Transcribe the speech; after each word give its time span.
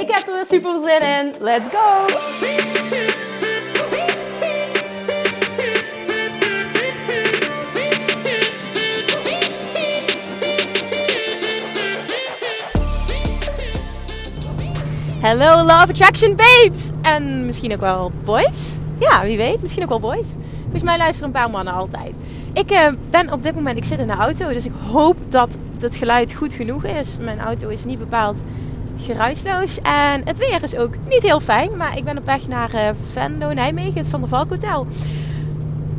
Ik 0.00 0.10
heb 0.10 0.28
er 0.28 0.34
weer 0.34 0.46
super 0.46 0.80
zin 0.80 1.00
in. 1.00 1.34
Let's 1.40 1.68
go! 1.68 2.06
Hello 15.20 15.62
Love 15.62 15.90
Attraction 15.90 16.36
babes! 16.36 16.90
En 17.02 17.46
misschien 17.46 17.72
ook 17.72 17.80
wel 17.80 18.12
boys? 18.24 18.76
Ja, 18.98 19.22
wie 19.24 19.36
weet. 19.36 19.60
Misschien 19.62 19.82
ook 19.82 19.88
wel 19.88 20.00
boys. 20.00 20.34
Volgens 20.62 20.82
mij 20.82 20.98
luisteren 20.98 21.26
een 21.26 21.40
paar 21.40 21.50
mannen 21.50 21.74
altijd. 21.74 22.12
Ik 22.52 22.72
uh, 22.72 22.88
ben 23.10 23.32
op 23.32 23.42
dit 23.42 23.54
moment, 23.54 23.76
ik 23.76 23.84
zit 23.84 23.98
in 23.98 24.06
de 24.06 24.12
auto, 24.12 24.52
dus 24.52 24.66
ik 24.66 24.72
hoop 24.92 25.16
dat 25.28 25.48
het 25.80 25.96
geluid 25.96 26.32
goed 26.32 26.54
genoeg 26.54 26.84
is. 26.84 27.16
Mijn 27.20 27.40
auto 27.40 27.68
is 27.68 27.84
niet 27.84 27.98
bepaald 27.98 28.38
geruisloos 28.96 29.78
en 29.82 30.22
het 30.24 30.38
weer 30.38 30.62
is 30.62 30.76
ook 30.76 30.94
niet 31.08 31.22
heel 31.22 31.40
fijn. 31.40 31.76
Maar 31.76 31.96
ik 31.96 32.04
ben 32.04 32.18
op 32.18 32.26
weg 32.26 32.48
naar 32.48 32.74
uh, 32.74 32.80
Venlo, 33.12 33.52
Nijmegen, 33.52 33.98
het 33.98 34.08
Van 34.08 34.20
der 34.20 34.28
Valk 34.28 34.50
Hotel 34.50 34.86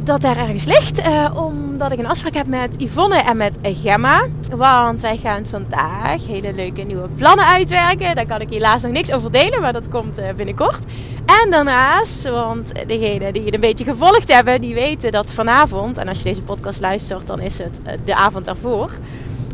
dat 0.08 0.22
daar 0.22 0.38
ergens 0.38 0.66
ligt. 0.66 1.08
Uh, 1.08 1.32
omdat 1.36 1.92
ik 1.92 2.00
een 2.00 2.08
afspraak 2.08 2.34
heb 2.34 2.48
met 2.48 2.76
Yvonne 2.78 3.18
en 3.18 3.38
met 3.38 3.58
Gemma. 3.62 4.26
Want 4.56 5.02
wij 5.02 5.18
gaan 5.18 5.46
vandaag 5.46 6.26
hele 6.28 6.54
leuke 6.54 6.82
nieuwe 6.82 7.08
plannen 7.08 7.46
uitwerken. 7.46 8.16
Daar 8.16 8.26
kan 8.26 8.42
ik 8.42 8.50
helaas 8.50 8.84
nog 8.84 8.92
niks 8.92 9.12
over 9.12 9.32
delen, 9.32 9.62
maar 9.62 9.74
dat 9.74 9.90
komt 9.90 10.20
uh, 10.20 10.26
binnenkort. 10.36 10.86
En 11.26 11.52
daarnaast, 11.52 12.30
want 12.30 12.72
degenen 12.88 13.34
die 13.34 13.44
het 13.44 13.54
een 13.54 13.60
beetje 13.60 13.84
gevolgd 13.84 14.34
hebben, 14.34 14.62
die 14.62 14.74
weten 14.74 15.12
dat 15.12 15.32
vanavond, 15.32 15.98
en 15.98 16.08
als 16.08 16.18
je 16.18 16.24
deze 16.24 16.42
podcast 16.42 16.80
luistert, 16.80 17.28
dan 17.28 17.40
is 17.40 17.58
het 17.58 17.80
de 18.06 18.16
avond 18.16 18.48
ervoor 18.48 18.92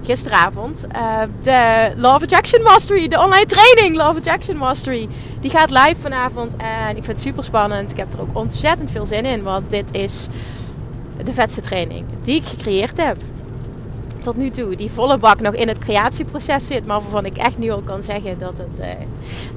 gisteravond. 0.04 0.86
Uh, 0.96 1.20
de 1.42 1.92
Love 1.96 2.24
Attraction 2.24 2.62
Mastery, 2.62 3.08
de 3.08 3.20
online 3.20 3.46
training 3.46 3.96
Love 3.96 4.18
Attraction 4.18 4.58
Mastery. 4.58 5.08
Die 5.40 5.52
gaat 5.52 5.70
live 5.70 5.96
vanavond 6.00 6.56
en 6.58 6.90
ik 6.90 7.04
vind 7.04 7.08
het 7.08 7.22
super 7.22 7.44
spannend. 7.44 7.92
Ik 7.92 7.98
heb 7.98 8.14
er 8.14 8.22
ook 8.22 8.38
ontzettend 8.38 8.92
veel 8.92 9.06
zin 9.06 9.26
in, 9.26 9.44
want 9.44 9.70
dit 9.70 9.86
is 9.92 10.28
de 11.24 11.34
vetste 11.34 11.62
training 11.62 12.06
die 12.22 12.36
ik 12.36 12.46
gecreëerd 12.46 12.98
heb. 13.02 13.18
Tot 14.22 14.38
nu 14.38 14.50
toe, 14.50 14.76
die 14.76 14.92
volle 14.92 15.18
bak 15.18 15.42
nog 15.42 15.54
in 15.54 15.68
het 15.68 15.78
creatieproces 15.78 16.68
zit, 16.68 16.86
maar 16.86 17.02
waarvan 17.02 17.26
ik 17.26 17.38
echt 17.38 17.58
nu 17.58 17.72
al 17.72 17.82
kan 17.82 18.04
zeggen 18.04 18.40
dat 18.40 18.54
het, 18.58 18.80
uh, 18.80 18.86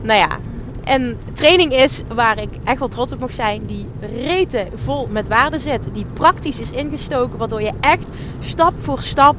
nou 0.02 0.18
ja, 0.18 0.38
een 0.84 1.16
training 1.32 1.72
is 1.72 2.02
waar 2.14 2.40
ik 2.40 2.48
echt 2.64 2.78
wel 2.78 2.88
trots 2.88 3.12
op 3.12 3.20
mag 3.20 3.32
zijn. 3.32 3.66
Die 3.66 3.86
rete 4.00 4.66
vol 4.74 5.08
met 5.10 5.28
waarde 5.28 5.58
zit. 5.58 5.88
Die 5.92 6.06
praktisch 6.12 6.60
is 6.60 6.70
ingestoken. 6.70 7.38
Waardoor 7.38 7.62
je 7.62 7.72
echt 7.80 8.08
stap 8.40 8.72
voor 8.78 9.02
stap 9.02 9.36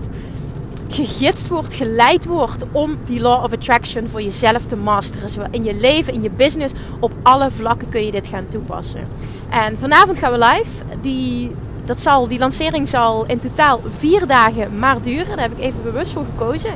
gegidst 0.93 1.47
wordt, 1.47 1.73
geleid 1.73 2.25
wordt 2.25 2.65
om 2.71 2.95
die 3.05 3.19
law 3.19 3.43
of 3.43 3.53
attraction 3.53 4.07
voor 4.07 4.21
jezelf 4.21 4.65
te 4.65 4.75
masteren. 4.75 5.29
Zowel 5.29 5.47
in 5.51 5.63
je 5.63 5.73
leven, 5.73 6.13
in 6.13 6.21
je 6.21 6.29
business, 6.29 6.73
op 6.99 7.11
alle 7.23 7.51
vlakken 7.51 7.89
kun 7.89 8.05
je 8.05 8.11
dit 8.11 8.27
gaan 8.27 8.47
toepassen. 8.47 9.01
En 9.49 9.77
vanavond 9.79 10.17
gaan 10.17 10.31
we 10.31 10.37
live. 10.37 10.83
Die, 11.01 11.51
dat 11.85 12.01
zal, 12.01 12.27
die 12.27 12.39
lancering 12.39 12.87
zal 12.89 13.25
in 13.25 13.39
totaal 13.39 13.81
vier 13.85 14.27
dagen 14.27 14.79
maar 14.79 15.01
duren. 15.01 15.27
Daar 15.37 15.49
heb 15.49 15.57
ik 15.57 15.63
even 15.63 15.83
bewust 15.83 16.11
voor 16.11 16.25
gekozen. 16.25 16.71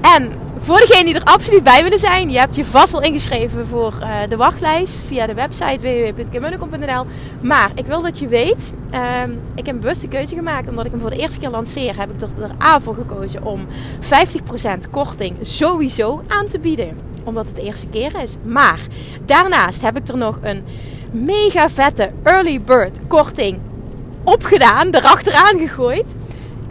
En 0.00 0.32
voor 0.62 0.78
degenen 0.78 1.04
die 1.04 1.14
er 1.14 1.24
absoluut 1.24 1.62
bij 1.62 1.82
willen 1.82 1.98
zijn, 1.98 2.30
je 2.30 2.38
hebt 2.38 2.56
je 2.56 2.64
vast 2.64 2.94
al 2.94 3.02
ingeschreven 3.02 3.66
voor 3.66 3.94
uh, 4.00 4.16
de 4.28 4.36
wachtlijst 4.36 5.04
via 5.06 5.26
de 5.26 5.34
website 5.34 5.78
www.kimmunnekom.nl. 5.78 7.06
Maar 7.40 7.70
ik 7.74 7.86
wil 7.86 8.02
dat 8.02 8.18
je 8.18 8.28
weet, 8.28 8.72
uh, 8.94 9.22
ik 9.54 9.66
heb 9.66 9.74
een 9.74 9.80
bewuste 9.80 10.08
keuze 10.08 10.34
gemaakt 10.34 10.68
omdat 10.68 10.84
ik 10.84 10.90
hem 10.90 11.00
voor 11.00 11.10
de 11.10 11.16
eerste 11.16 11.40
keer 11.40 11.50
lanceer. 11.50 11.98
Heb 11.98 12.10
ik 12.10 12.20
er, 12.20 12.42
er 12.42 12.54
aan 12.58 12.82
voor 12.82 12.94
gekozen 12.94 13.44
om 13.44 13.66
50% 14.00 14.90
korting 14.90 15.36
sowieso 15.40 16.22
aan 16.28 16.46
te 16.46 16.58
bieden. 16.58 16.98
Omdat 17.24 17.46
het 17.46 17.56
de 17.56 17.62
eerste 17.62 17.86
keer 17.86 18.22
is. 18.22 18.34
Maar 18.44 18.80
daarnaast 19.24 19.80
heb 19.80 19.96
ik 19.96 20.08
er 20.08 20.16
nog 20.16 20.38
een 20.42 20.64
mega 21.10 21.70
vette 21.70 22.10
early 22.22 22.60
bird 22.60 22.98
korting 23.08 23.58
opgedaan, 24.24 24.94
erachteraan 24.94 25.58
gegooid. 25.58 26.14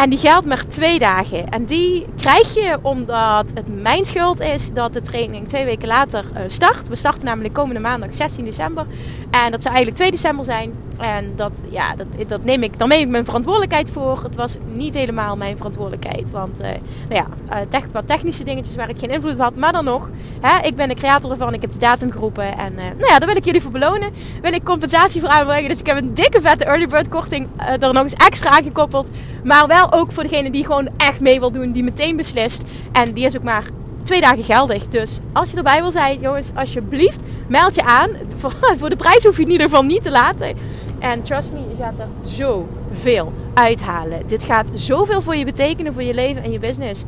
En 0.01 0.09
die 0.09 0.19
geldt 0.19 0.45
maar 0.45 0.67
twee 0.67 0.99
dagen. 0.99 1.49
En 1.49 1.65
die 1.65 2.05
krijg 2.17 2.53
je 2.53 2.77
omdat 2.81 3.45
het 3.53 3.81
mijn 3.81 4.05
schuld 4.05 4.39
is 4.39 4.71
dat 4.73 4.93
de 4.93 5.01
training 5.01 5.47
twee 5.47 5.65
weken 5.65 5.87
later 5.87 6.25
uh, 6.33 6.41
start. 6.47 6.89
We 6.89 6.95
starten 6.95 7.25
namelijk 7.25 7.53
komende 7.53 7.79
maandag 7.79 8.13
16 8.13 8.45
december. 8.45 8.85
En 9.31 9.51
dat 9.51 9.61
zou 9.61 9.75
eigenlijk 9.75 9.95
2 9.95 10.11
december 10.11 10.45
zijn. 10.45 10.73
En 10.97 11.33
dat, 11.35 11.61
ja, 11.69 11.95
dat, 11.95 12.07
dat 12.27 12.43
neem 12.43 12.63
ik, 12.63 12.79
dan 12.79 12.87
neem 12.87 13.01
ik 13.01 13.09
mijn 13.09 13.25
verantwoordelijkheid 13.25 13.89
voor. 13.89 14.23
Het 14.23 14.35
was 14.35 14.57
niet 14.73 14.93
helemaal 14.93 15.37
mijn 15.37 15.57
verantwoordelijkheid. 15.57 16.31
Want 16.31 16.61
uh, 16.61 16.67
nou 17.09 17.25
ja, 17.49 17.65
tech, 17.69 17.83
wat 17.91 18.07
technische 18.07 18.43
dingetjes 18.43 18.75
waar 18.75 18.89
ik 18.89 18.99
geen 18.99 19.09
invloed 19.09 19.33
op 19.33 19.39
had. 19.39 19.55
Maar 19.55 19.73
dan 19.73 19.85
nog, 19.85 20.09
hè, 20.41 20.67
ik 20.67 20.75
ben 20.75 20.87
de 20.87 20.95
creator 20.95 21.31
ervan. 21.31 21.53
Ik 21.53 21.61
heb 21.61 21.71
de 21.71 21.79
datum 21.79 22.11
geroepen. 22.11 22.57
En 22.57 22.73
uh, 22.73 22.79
nou 22.79 23.05
ja, 23.07 23.17
daar 23.19 23.27
wil 23.27 23.37
ik 23.37 23.45
jullie 23.45 23.61
voor 23.61 23.71
belonen. 23.71 24.09
Wil 24.41 24.53
ik 24.53 24.63
compensatie 24.63 25.21
voor 25.21 25.29
aanbrengen. 25.29 25.69
Dus 25.69 25.79
ik 25.79 25.85
heb 25.85 25.97
een 25.97 26.13
dikke 26.13 26.41
vette 26.41 26.65
early 26.65 26.87
bird 26.87 27.09
korting 27.09 27.47
er 27.79 27.93
nog 27.93 28.03
eens 28.03 28.13
extra 28.13 28.49
aan 28.49 28.63
gekoppeld. 28.63 29.09
Maar 29.43 29.67
wel 29.67 29.91
ook 29.93 30.11
voor 30.11 30.23
degene 30.23 30.51
die 30.51 30.65
gewoon 30.65 30.89
echt 30.97 31.19
mee 31.19 31.39
wil 31.39 31.51
doen. 31.51 31.71
Die 31.71 31.83
meteen 31.83 32.15
beslist. 32.15 32.63
En 32.91 33.13
die 33.13 33.25
is 33.25 33.37
ook 33.37 33.43
maar 33.43 33.63
twee 34.03 34.21
dagen 34.21 34.43
geldig. 34.43 34.87
Dus 34.87 35.19
als 35.33 35.51
je 35.51 35.57
erbij 35.57 35.81
wil 35.81 35.91
zijn, 35.91 36.19
jongens, 36.19 36.51
alsjeblieft, 36.55 37.19
meld 37.47 37.75
je 37.75 37.83
aan. 37.83 38.09
Voor, 38.37 38.53
voor 38.79 38.89
de 38.89 38.95
prijs 38.95 39.23
hoef 39.23 39.37
je 39.37 39.43
in 39.43 39.51
ieder 39.51 39.69
geval 39.69 39.83
niet 39.83 40.03
te 40.03 40.11
laten. 40.11 40.57
En 40.99 41.23
trust 41.23 41.51
me, 41.51 41.59
je 41.59 41.83
gaat 41.83 41.99
er 41.99 42.07
zoveel 42.21 43.33
uithalen. 43.53 44.27
Dit 44.27 44.43
gaat 44.43 44.65
zoveel 44.73 45.21
voor 45.21 45.35
je 45.35 45.45
betekenen, 45.45 45.93
voor 45.93 46.03
je 46.03 46.13
leven 46.13 46.43
en 46.43 46.51
je 46.51 46.59
business. 46.59 47.03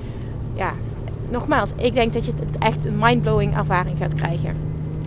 Ja, 0.53 0.73
nogmaals, 1.33 1.71
ik 1.75 1.93
denk 1.93 2.13
dat 2.13 2.25
je 2.25 2.33
echt 2.59 2.85
een 2.85 2.97
mindblowing 2.97 3.57
ervaring 3.57 3.97
gaat 3.97 4.13
krijgen. 4.13 4.55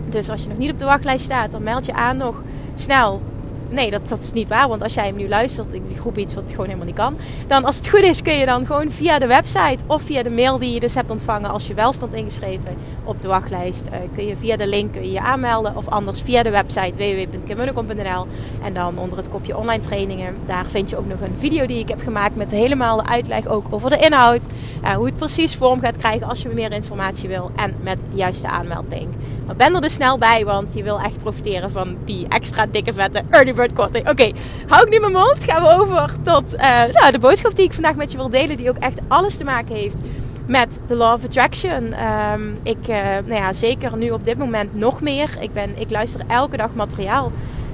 Dus 0.09 0.29
als 0.29 0.43
je 0.43 0.49
nog 0.49 0.57
niet 0.57 0.71
op 0.71 0.77
de 0.77 0.85
wachtlijst 0.85 1.25
staat, 1.25 1.51
dan 1.51 1.63
meld 1.63 1.85
je 1.85 1.93
aan 1.93 2.17
nog 2.17 2.41
snel 2.73 3.21
nee, 3.69 3.91
dat, 3.91 4.09
dat 4.09 4.19
is 4.19 4.31
niet 4.31 4.47
waar. 4.47 4.67
Want 4.67 4.83
als 4.83 4.93
jij 4.93 5.05
hem 5.05 5.15
nu 5.15 5.27
luistert, 5.27 5.73
ik 5.73 5.83
groep 5.99 6.17
iets 6.17 6.33
wat 6.33 6.43
gewoon 6.49 6.65
helemaal 6.65 6.85
niet 6.85 6.95
kan. 6.95 7.17
Dan 7.47 7.65
als 7.65 7.75
het 7.75 7.89
goed 7.89 7.99
is, 7.99 8.21
kun 8.21 8.33
je 8.33 8.45
dan 8.45 8.65
gewoon 8.65 8.91
via 8.91 9.19
de 9.19 9.27
website 9.27 9.77
of 9.87 10.01
via 10.01 10.23
de 10.23 10.29
mail 10.29 10.57
die 10.59 10.73
je 10.73 10.79
dus 10.79 10.95
hebt 10.95 11.11
ontvangen 11.11 11.49
als 11.49 11.67
je 11.67 11.73
wel 11.73 11.93
stond 11.93 12.13
ingeschreven 12.13 12.77
op 13.03 13.21
de 13.21 13.27
wachtlijst. 13.27 13.87
Uh, 13.87 13.93
kun 14.15 14.25
je 14.25 14.37
via 14.37 14.57
de 14.57 14.67
link 14.67 14.95
je, 15.01 15.19
aanmelden. 15.19 15.75
Of 15.75 15.87
anders 15.87 16.21
via 16.21 16.43
de 16.43 16.49
website 16.49 16.99
www.kimmunnekom.nl. 16.99 18.27
En 18.63 18.73
dan 18.73 18.97
onder 18.97 19.17
het 19.17 19.29
kopje 19.29 19.57
online 19.57 19.83
trainingen. 19.83 20.35
Daar 20.45 20.65
vind 20.65 20.89
je 20.89 20.97
ook 20.97 21.07
nog 21.07 21.21
een 21.21 21.35
video 21.37 21.65
die 21.65 21.79
ik 21.79 21.89
heb 21.89 22.01
gemaakt 22.01 22.35
met 22.35 22.51
helemaal 22.51 22.97
de 22.97 23.05
uitleg 23.05 23.47
ook 23.47 23.65
over 23.69 23.89
de 23.89 23.97
inhoud. 23.97 24.45
Uh, 24.83 24.91
hoe 24.91 25.05
het 25.05 25.15
precies 25.15 25.55
vorm 25.55 25.79
gaat 25.79 25.97
krijgen 25.97 26.27
als 26.27 26.41
je 26.41 26.49
meer 26.49 26.71
informatie 26.71 27.29
wil. 27.29 27.51
En 27.55 27.75
met 27.81 27.99
de 28.11 28.17
juiste 28.17 28.47
aanmeldlink. 28.47 29.13
Maar 29.47 29.55
ben 29.55 29.75
er 29.75 29.81
dus 29.81 29.93
snel 29.93 30.17
bij, 30.17 30.45
want 30.45 30.73
je 30.73 30.83
wil 30.83 30.99
echt 30.99 31.17
profiteren 31.17 31.71
van 31.71 31.97
die 32.05 32.27
extra 32.27 32.65
dikke 32.65 32.93
vette 32.93 33.21
early 33.29 33.53
bird 33.53 33.73
korting. 33.73 34.09
Oké, 34.09 34.31
hou 34.67 34.85
ik 34.85 34.91
nu 34.91 34.99
mijn 34.99 35.11
mond. 35.11 35.43
Gaan 35.43 35.61
we 35.61 35.81
over 35.81 36.11
tot 36.21 36.57
nou, 36.91 37.11
de 37.11 37.19
boodschap 37.19 37.55
die 37.55 37.65
ik 37.65 37.73
vandaag 37.73 37.95
met 37.95 38.11
je 38.11 38.17
wil 38.17 38.29
delen. 38.29 38.57
Die 38.57 38.69
ook 38.69 38.77
echt 38.77 38.99
alles 39.07 39.37
te 39.37 39.43
maken 39.43 39.75
heeft 39.75 40.01
met 40.47 40.79
de 40.87 40.95
Law 40.95 41.13
of 41.13 41.23
Attraction. 41.23 41.93
Um, 42.33 42.57
ik, 42.63 42.87
uh, 42.87 42.97
nou 43.25 43.41
ja, 43.41 43.53
zeker 43.53 43.97
nu 43.97 44.09
op 44.09 44.25
dit 44.25 44.37
moment 44.37 44.75
nog 44.75 45.01
meer. 45.01 45.37
Ik, 45.39 45.53
ben, 45.53 45.79
ik 45.79 45.89
luister 45.89 46.21
elke 46.27 46.57
dag 46.57 46.73
materiaal 46.73 47.31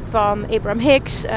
van 0.09 0.43
Abraham 0.43 0.79
Hicks, 0.79 1.25
uh, 1.25 1.31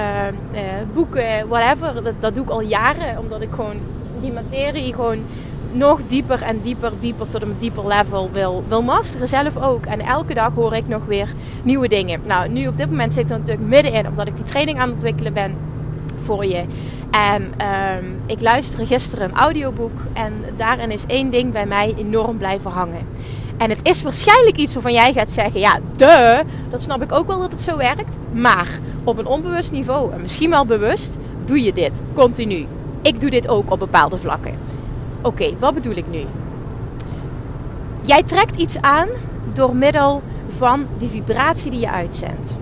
boeken, 0.95 1.49
whatever. 1.49 2.03
Dat, 2.03 2.15
dat 2.19 2.35
doe 2.35 2.45
ik 2.45 2.51
al 2.51 2.61
jaren, 2.61 3.19
omdat 3.19 3.43
ik 3.43 3.49
gewoon 3.51 3.77
die 4.21 4.33
materie 4.33 4.95
gewoon 4.95 5.25
nog 5.73 6.01
dieper 6.07 6.43
en 6.43 6.61
dieper, 6.61 6.93
dieper 6.99 7.29
tot 7.29 7.43
een 7.43 7.55
dieper 7.59 7.87
level 7.87 8.31
wil, 8.33 8.65
wil 8.69 8.83
masteren. 8.83 9.29
Zelf 9.29 9.57
ook. 9.57 9.87
En 9.87 10.01
elke 10.01 10.35
dag 10.35 10.55
hoor 10.55 10.75
ik 10.75 10.89
nog 10.89 11.05
weer 11.05 11.29
nieuwe 11.63 11.89
dingen. 11.89 12.21
Nou, 12.25 12.49
nu 12.49 12.67
op 12.67 12.77
dit 12.77 12.91
moment 12.91 13.15
zit 13.15 13.25
ik 13.25 13.31
er 13.31 13.39
natuurlijk 13.39 13.69
middenin, 13.69 14.09
omdat 14.09 14.27
ik 14.27 14.37
die 14.37 14.45
training 14.45 14.79
aan 14.79 14.85
het 14.85 14.93
ontwikkelen 14.93 15.33
ben 15.33 15.57
voor 16.17 16.45
je. 16.45 16.65
En 17.11 17.43
um, 17.43 18.21
ik 18.27 18.41
luisterde 18.41 18.87
gisteren 18.87 19.29
een 19.29 19.37
audioboek. 19.37 19.99
En 20.13 20.33
daarin 20.57 20.91
is 20.91 21.05
één 21.07 21.31
ding 21.31 21.53
bij 21.53 21.67
mij 21.67 21.95
enorm 21.99 22.39
blijven 22.39 22.71
hangen. 22.71 23.07
En 23.57 23.71
het 23.71 23.81
is 23.83 24.03
waarschijnlijk 24.03 24.57
iets 24.57 24.73
waarvan 24.73 24.93
jij 24.93 25.13
gaat 25.13 25.33
zeggen: 25.33 25.61
ja, 25.61 25.79
de, 25.97 26.43
dat 26.71 26.83
snap 26.83 27.03
ik 27.03 27.13
ook 27.13 27.27
wel 27.27 27.39
dat 27.39 27.51
het 27.51 27.61
zo 27.61 27.77
werkt. 27.77 28.17
Maar 28.33 28.79
op 29.05 29.19
een 29.19 29.27
onbewust 29.27 29.73
niveau, 29.73 30.13
en 30.13 30.21
misschien 30.21 30.51
wel 30.51 30.65
bewust, 30.65 31.17
doe 31.45 31.63
je 31.63 31.73
dit 31.73 32.03
continu. 32.15 32.67
Ik 33.03 33.21
doe 33.21 33.31
dit 33.31 33.49
ook 33.49 33.71
op 33.71 33.79
bepaalde 33.79 34.19
vlakken. 34.19 34.55
Oké, 35.27 35.59
wat 35.59 35.75
bedoel 35.75 35.95
ik 35.95 36.09
nu? 36.11 36.25
Jij 38.03 38.23
trekt 38.23 38.61
iets 38.61 38.81
aan 38.81 39.09
door 39.53 39.77
middel 39.77 40.23
van 40.49 40.87
die 40.99 41.09
vibratie 41.09 41.71
die 41.71 41.81
je 41.81 41.91
uitzendt. 41.91 42.59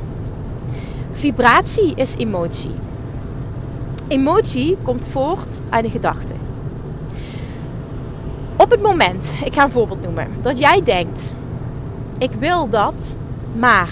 Vibratie 1.13 1.95
is 1.95 2.15
emotie. 2.17 2.71
Emotie 4.09 4.77
komt 4.83 5.07
voort 5.07 5.61
uit 5.69 5.85
een 5.85 5.91
gedachte. 5.91 6.35
Op 8.57 8.71
het 8.71 8.83
moment, 8.83 9.33
ik 9.45 9.55
ga 9.55 9.65
een 9.65 9.71
voorbeeld 9.71 10.03
noemen, 10.03 10.29
dat 10.43 10.59
jij 10.59 10.83
denkt: 10.83 11.35
ik 12.19 12.33
wil 12.39 12.69
dat, 12.69 13.19
maar 13.57 13.91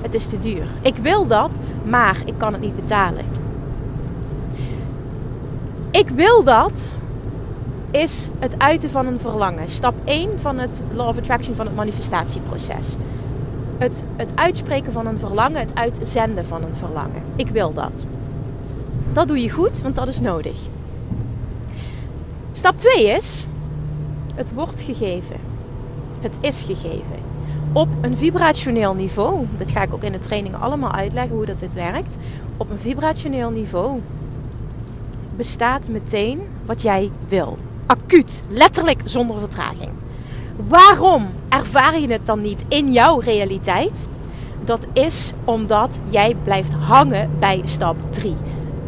het 0.00 0.14
is 0.14 0.26
te 0.26 0.38
duur. 0.38 0.68
Ik 0.82 0.96
wil 0.96 1.26
dat, 1.26 1.50
maar 1.84 2.16
ik 2.24 2.34
kan 2.36 2.52
het 2.52 2.62
niet 2.62 2.76
betalen. 2.76 3.24
Ik 5.90 6.08
wil 6.08 6.44
dat 6.44 6.98
is 7.90 8.30
het 8.38 8.58
uiten 8.58 8.90
van 8.90 9.06
een 9.06 9.20
verlangen. 9.20 9.68
Stap 9.68 9.94
1 10.04 10.40
van 10.40 10.58
het 10.58 10.82
Law 10.92 11.08
of 11.08 11.18
Attraction 11.18 11.54
van 11.54 11.66
het 11.66 11.74
manifestatieproces. 11.74 12.96
Het, 13.78 14.04
het 14.16 14.32
uitspreken 14.34 14.92
van 14.92 15.06
een 15.06 15.18
verlangen, 15.18 15.60
het 15.60 15.74
uitzenden 15.74 16.46
van 16.46 16.62
een 16.62 16.74
verlangen. 16.74 17.22
Ik 17.36 17.48
wil 17.48 17.72
dat. 17.72 18.04
Dat 19.12 19.28
doe 19.28 19.42
je 19.42 19.50
goed, 19.50 19.82
want 19.82 19.96
dat 19.96 20.08
is 20.08 20.20
nodig. 20.20 20.58
Stap 22.52 22.78
2 22.78 23.04
is: 23.04 23.46
het 24.34 24.52
wordt 24.52 24.80
gegeven. 24.80 25.36
Het 26.20 26.36
is 26.40 26.62
gegeven. 26.62 27.18
Op 27.72 27.88
een 28.00 28.16
vibrationeel 28.16 28.94
niveau, 28.94 29.46
dat 29.58 29.70
ga 29.70 29.82
ik 29.82 29.94
ook 29.94 30.02
in 30.02 30.12
de 30.12 30.18
training 30.18 30.54
allemaal 30.54 30.92
uitleggen 30.92 31.36
hoe 31.36 31.46
dat 31.46 31.58
dit 31.58 31.74
werkt. 31.74 32.16
Op 32.56 32.70
een 32.70 32.78
vibrationeel 32.78 33.50
niveau 33.50 34.00
bestaat 35.36 35.88
meteen 35.88 36.40
wat 36.64 36.82
jij 36.82 37.10
wil. 37.28 37.58
Acuut, 37.90 38.42
letterlijk 38.48 39.00
zonder 39.04 39.38
vertraging. 39.38 39.90
Waarom 40.68 41.26
ervaar 41.48 42.00
je 42.00 42.12
het 42.12 42.26
dan 42.26 42.40
niet 42.40 42.64
in 42.68 42.92
jouw 42.92 43.18
realiteit? 43.18 44.08
Dat 44.64 44.86
is 44.92 45.32
omdat 45.44 45.98
jij 46.04 46.36
blijft 46.44 46.72
hangen 46.72 47.30
bij 47.38 47.60
stap 47.64 47.96
3. 48.10 48.34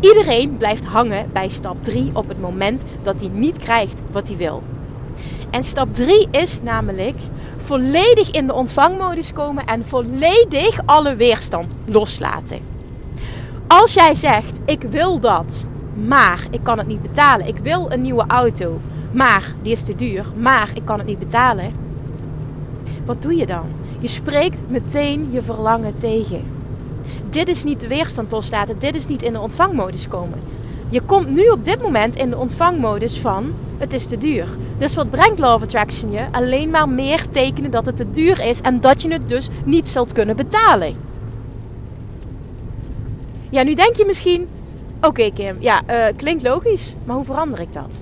Iedereen 0.00 0.56
blijft 0.56 0.84
hangen 0.84 1.30
bij 1.32 1.48
stap 1.48 1.84
3 1.84 2.10
op 2.12 2.28
het 2.28 2.40
moment 2.40 2.82
dat 3.02 3.20
hij 3.20 3.30
niet 3.32 3.58
krijgt 3.58 4.02
wat 4.10 4.28
hij 4.28 4.36
wil. 4.36 4.62
En 5.50 5.64
stap 5.64 5.94
3 5.94 6.28
is 6.30 6.62
namelijk 6.62 7.16
volledig 7.56 8.30
in 8.30 8.46
de 8.46 8.54
ontvangmodus 8.54 9.32
komen 9.32 9.66
en 9.66 9.84
volledig 9.84 10.80
alle 10.84 11.14
weerstand 11.14 11.74
loslaten. 11.84 12.60
Als 13.66 13.94
jij 13.94 14.14
zegt: 14.14 14.60
Ik 14.64 14.82
wil 14.82 15.20
dat, 15.20 15.66
maar 15.94 16.46
ik 16.50 16.60
kan 16.62 16.78
het 16.78 16.86
niet 16.86 17.02
betalen. 17.02 17.46
Ik 17.46 17.58
wil 17.58 17.86
een 17.90 18.00
nieuwe 18.00 18.24
auto, 18.26 18.80
maar 19.12 19.54
die 19.62 19.72
is 19.72 19.82
te 19.82 19.94
duur, 19.94 20.26
maar 20.36 20.70
ik 20.74 20.84
kan 20.84 20.98
het 20.98 21.06
niet 21.06 21.18
betalen. 21.18 21.72
Wat 23.04 23.22
doe 23.22 23.36
je 23.36 23.46
dan? 23.46 23.64
Je 23.98 24.08
spreekt 24.08 24.62
meteen 24.68 25.28
je 25.30 25.42
verlangen 25.42 25.96
tegen. 25.96 26.42
Dit 27.30 27.48
is 27.48 27.64
niet 27.64 27.80
de 27.80 27.88
weerstand 27.88 28.30
loslaten, 28.30 28.78
dit 28.78 28.94
is 28.94 29.06
niet 29.06 29.22
in 29.22 29.32
de 29.32 29.40
ontvangmodus 29.40 30.08
komen. 30.08 30.38
Je 30.88 31.00
komt 31.00 31.28
nu 31.28 31.48
op 31.48 31.64
dit 31.64 31.82
moment 31.82 32.16
in 32.16 32.30
de 32.30 32.36
ontvangmodus 32.36 33.18
van 33.18 33.52
het 33.78 33.92
is 33.92 34.06
te 34.06 34.18
duur. 34.18 34.48
Dus 34.78 34.94
wat 34.94 35.10
brengt 35.10 35.38
Law 35.38 35.62
Attraction 35.62 36.12
je? 36.12 36.26
Alleen 36.30 36.70
maar 36.70 36.88
meer 36.88 37.28
tekenen 37.30 37.70
dat 37.70 37.86
het 37.86 37.96
te 37.96 38.10
duur 38.10 38.44
is 38.44 38.60
en 38.60 38.80
dat 38.80 39.02
je 39.02 39.12
het 39.12 39.28
dus 39.28 39.48
niet 39.64 39.88
zult 39.88 40.12
kunnen 40.12 40.36
betalen. 40.36 40.94
Ja, 43.50 43.62
nu 43.62 43.74
denk 43.74 43.94
je 43.94 44.04
misschien, 44.04 44.48
oké 45.00 45.30
Kim, 45.30 45.56
ja, 45.58 45.82
uh, 45.90 46.04
klinkt 46.16 46.42
logisch, 46.42 46.94
maar 47.04 47.16
hoe 47.16 47.24
verander 47.24 47.60
ik 47.60 47.72
dat? 47.72 48.00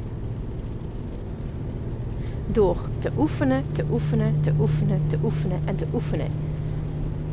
Door 2.53 2.77
te 2.99 3.11
oefenen, 3.19 3.65
te 3.73 3.85
oefenen, 3.91 4.41
te 4.41 4.53
oefenen, 4.61 5.03
te 5.07 5.19
oefenen 5.23 5.61
en 5.65 5.77
te 5.77 5.87
oefenen. 5.95 6.29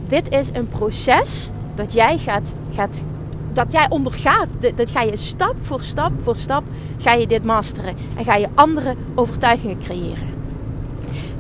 Dit 0.07 0.29
is 0.29 0.49
een 0.53 0.67
proces 0.67 1.49
dat 1.75 1.93
jij 1.93 2.17
gaat, 2.17 2.53
gaat 2.73 3.03
dat 3.53 3.71
jij 3.71 3.85
ondergaat. 3.89 4.47
Dat 4.75 4.91
ga 4.91 5.01
je 5.01 5.17
stap 5.17 5.55
voor 5.61 5.83
stap 5.83 6.11
voor 6.21 6.35
stap 6.35 6.63
ga 6.97 7.13
je 7.13 7.27
dit 7.27 7.45
masteren. 7.45 7.95
En 8.17 8.23
ga 8.23 8.35
je 8.35 8.47
andere 8.53 8.95
overtuigingen 9.15 9.79
creëren. 9.79 10.35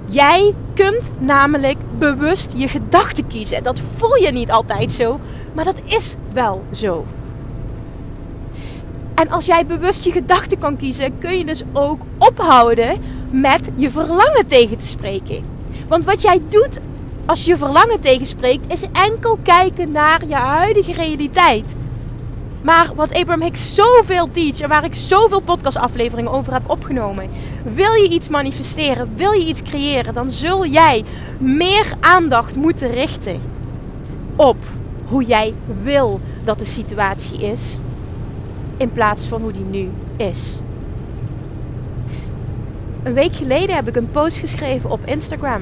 Jij 0.05 0.53
kunt 0.73 1.11
namelijk 1.17 1.77
bewust 1.97 2.53
je 2.57 2.67
gedachten 2.67 3.27
kiezen. 3.27 3.63
Dat 3.63 3.81
voel 3.95 4.15
je 4.15 4.31
niet 4.31 4.51
altijd 4.51 4.91
zo, 4.91 5.19
maar 5.53 5.65
dat 5.65 5.81
is 5.85 6.15
wel 6.33 6.63
zo. 6.71 7.05
En 9.17 9.29
als 9.29 9.45
jij 9.45 9.65
bewust 9.65 10.03
je 10.03 10.11
gedachten 10.11 10.59
kan 10.59 10.77
kiezen, 10.77 11.17
kun 11.17 11.37
je 11.37 11.45
dus 11.45 11.63
ook 11.73 12.01
ophouden 12.17 13.01
met 13.31 13.69
je 13.75 13.89
verlangen 13.89 14.47
tegen 14.47 14.77
te 14.77 14.85
spreken. 14.85 15.43
Want 15.87 16.05
wat 16.05 16.21
jij 16.21 16.41
doet 16.49 16.79
als 17.25 17.45
je 17.45 17.57
verlangen 17.57 17.99
tegenspreekt, 17.99 18.73
is 18.73 18.85
enkel 18.91 19.39
kijken 19.43 19.91
naar 19.91 20.21
je 20.27 20.35
huidige 20.35 20.93
realiteit. 20.93 21.75
Maar 22.61 22.91
wat 22.95 23.13
Abraham 23.13 23.41
Hicks 23.41 23.75
zoveel 23.75 24.31
teach 24.31 24.59
en 24.59 24.69
waar 24.69 24.83
ik 24.83 24.95
zoveel 24.95 25.41
podcastafleveringen 25.41 26.31
over 26.31 26.53
heb 26.53 26.69
opgenomen. 26.69 27.29
Wil 27.73 27.93
je 27.93 28.09
iets 28.09 28.27
manifesteren, 28.27 29.11
wil 29.15 29.31
je 29.31 29.45
iets 29.45 29.61
creëren, 29.61 30.13
dan 30.13 30.31
zul 30.31 30.65
jij 30.65 31.03
meer 31.39 31.93
aandacht 31.99 32.55
moeten 32.55 32.91
richten 32.91 33.41
op 34.35 34.57
hoe 35.05 35.23
jij 35.23 35.53
wil 35.83 36.19
dat 36.43 36.59
de 36.59 36.65
situatie 36.65 37.41
is. 37.41 37.77
In 38.77 38.91
plaats 38.91 39.25
van 39.25 39.41
hoe 39.41 39.51
die 39.51 39.65
nu 39.65 39.89
is. 40.17 40.59
Een 43.03 43.13
week 43.13 43.33
geleden 43.33 43.75
heb 43.75 43.87
ik 43.87 43.95
een 43.95 44.11
post 44.11 44.37
geschreven 44.37 44.91
op 44.91 45.05
Instagram. 45.05 45.61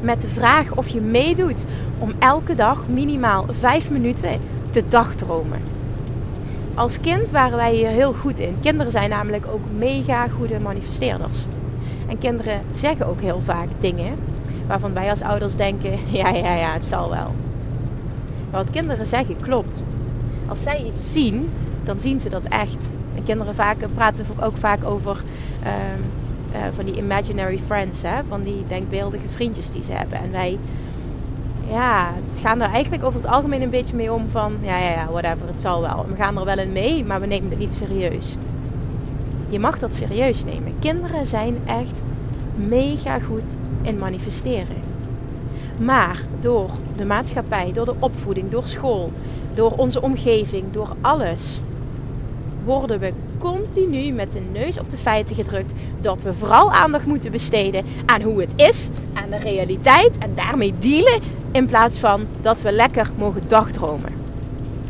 Met 0.00 0.20
de 0.20 0.28
vraag 0.28 0.74
of 0.74 0.88
je 0.88 1.00
meedoet 1.00 1.64
om 1.98 2.12
elke 2.18 2.54
dag 2.54 2.88
minimaal 2.88 3.46
5 3.50 3.90
minuten 3.90 4.38
te 4.70 4.82
dagdromen. 4.88 5.58
Als 6.74 7.00
kind 7.00 7.30
waren 7.30 7.56
wij 7.56 7.74
hier 7.74 7.88
heel 7.88 8.12
goed 8.12 8.38
in. 8.38 8.56
Kinderen 8.60 8.92
zijn 8.92 9.10
namelijk 9.10 9.46
ook 9.46 9.62
mega 9.76 10.28
goede 10.28 10.60
manifesteerders. 10.60 11.44
En 12.08 12.18
kinderen 12.18 12.60
zeggen 12.70 13.06
ook 13.06 13.20
heel 13.20 13.40
vaak 13.40 13.68
dingen 13.78 14.14
waarvan 14.66 14.94
wij 14.94 15.10
als 15.10 15.22
ouders 15.22 15.56
denken: 15.56 15.90
ja, 16.20 16.28
ja, 16.28 16.54
ja, 16.54 16.72
het 16.72 16.86
zal 16.86 17.10
wel. 17.10 17.34
Maar 18.50 18.64
wat 18.64 18.70
kinderen 18.70 19.06
zeggen 19.06 19.36
klopt. 19.40 19.82
Als 20.48 20.62
zij 20.62 20.84
iets 20.86 21.12
zien, 21.12 21.50
dan 21.82 22.00
zien 22.00 22.20
ze 22.20 22.28
dat 22.28 22.42
echt. 22.42 22.90
En 23.14 23.24
kinderen 23.24 23.54
vaak, 23.54 23.76
praten 23.94 24.26
ook 24.40 24.56
vaak 24.56 24.84
over 24.84 25.22
uh, 25.62 25.68
uh, 26.52 26.58
van 26.72 26.84
die 26.84 26.96
imaginary 26.96 27.58
friends, 27.58 28.02
hè? 28.02 28.24
van 28.28 28.42
die 28.42 28.64
denkbeeldige 28.68 29.28
vriendjes 29.28 29.70
die 29.70 29.82
ze 29.82 29.92
hebben. 29.92 30.18
En 30.18 30.30
wij 30.30 30.58
ja, 31.70 32.10
het 32.30 32.40
gaan 32.40 32.60
er 32.60 32.70
eigenlijk 32.70 33.04
over 33.04 33.20
het 33.20 33.30
algemeen 33.30 33.62
een 33.62 33.70
beetje 33.70 33.96
mee 33.96 34.12
om 34.12 34.28
van, 34.28 34.56
ja, 34.60 34.78
ja, 34.78 34.90
ja, 34.90 35.06
whatever, 35.10 35.46
het 35.46 35.60
zal 35.60 35.80
wel. 35.80 36.06
We 36.08 36.16
gaan 36.16 36.38
er 36.38 36.44
wel 36.44 36.58
in 36.58 36.72
mee, 36.72 37.04
maar 37.04 37.20
we 37.20 37.26
nemen 37.26 37.50
het 37.50 37.58
niet 37.58 37.74
serieus. 37.74 38.34
Je 39.48 39.58
mag 39.58 39.78
dat 39.78 39.94
serieus 39.94 40.44
nemen. 40.44 40.74
Kinderen 40.78 41.26
zijn 41.26 41.56
echt 41.66 42.00
mega 42.54 43.18
goed 43.18 43.56
in 43.82 43.98
manifesteren. 43.98 44.76
Maar 45.80 46.20
door 46.40 46.70
de 46.96 47.04
maatschappij, 47.04 47.72
door 47.72 47.84
de 47.84 47.94
opvoeding, 47.98 48.50
door 48.50 48.66
school, 48.66 49.12
door 49.58 49.72
onze 49.76 50.02
omgeving, 50.02 50.64
door 50.72 50.96
alles, 51.00 51.60
worden 52.64 53.00
we 53.00 53.12
continu 53.38 54.12
met 54.12 54.32
de 54.32 54.40
neus 54.52 54.78
op 54.78 54.90
de 54.90 54.98
feiten 54.98 55.36
gedrukt 55.36 55.72
dat 56.00 56.22
we 56.22 56.32
vooral 56.32 56.72
aandacht 56.72 57.06
moeten 57.06 57.30
besteden 57.30 57.84
aan 58.06 58.22
hoe 58.22 58.40
het 58.40 58.52
is, 58.56 58.88
aan 59.12 59.30
de 59.30 59.38
realiteit 59.38 60.18
en 60.18 60.34
daarmee 60.34 60.74
dealen 60.78 61.20
in 61.52 61.66
plaats 61.66 61.98
van 61.98 62.26
dat 62.40 62.62
we 62.62 62.72
lekker 62.72 63.10
mogen 63.16 63.42
dagdromen. 63.46 64.12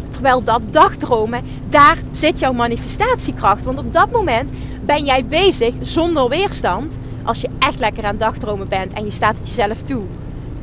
Terwijl 0.08 0.42
dat 0.42 0.60
dagdromen, 0.70 1.42
daar 1.68 1.98
zit 2.10 2.38
jouw 2.38 2.52
manifestatiekracht. 2.52 3.64
Want 3.64 3.78
op 3.78 3.92
dat 3.92 4.10
moment 4.10 4.50
ben 4.84 5.04
jij 5.04 5.24
bezig 5.24 5.74
zonder 5.80 6.28
weerstand. 6.28 6.98
Als 7.22 7.40
je 7.40 7.48
echt 7.58 7.80
lekker 7.80 8.04
aan 8.04 8.16
dagdromen 8.16 8.68
bent 8.68 8.92
en 8.92 9.04
je 9.04 9.10
staat 9.10 9.36
het 9.36 9.48
jezelf 9.48 9.82
toe. 9.82 10.02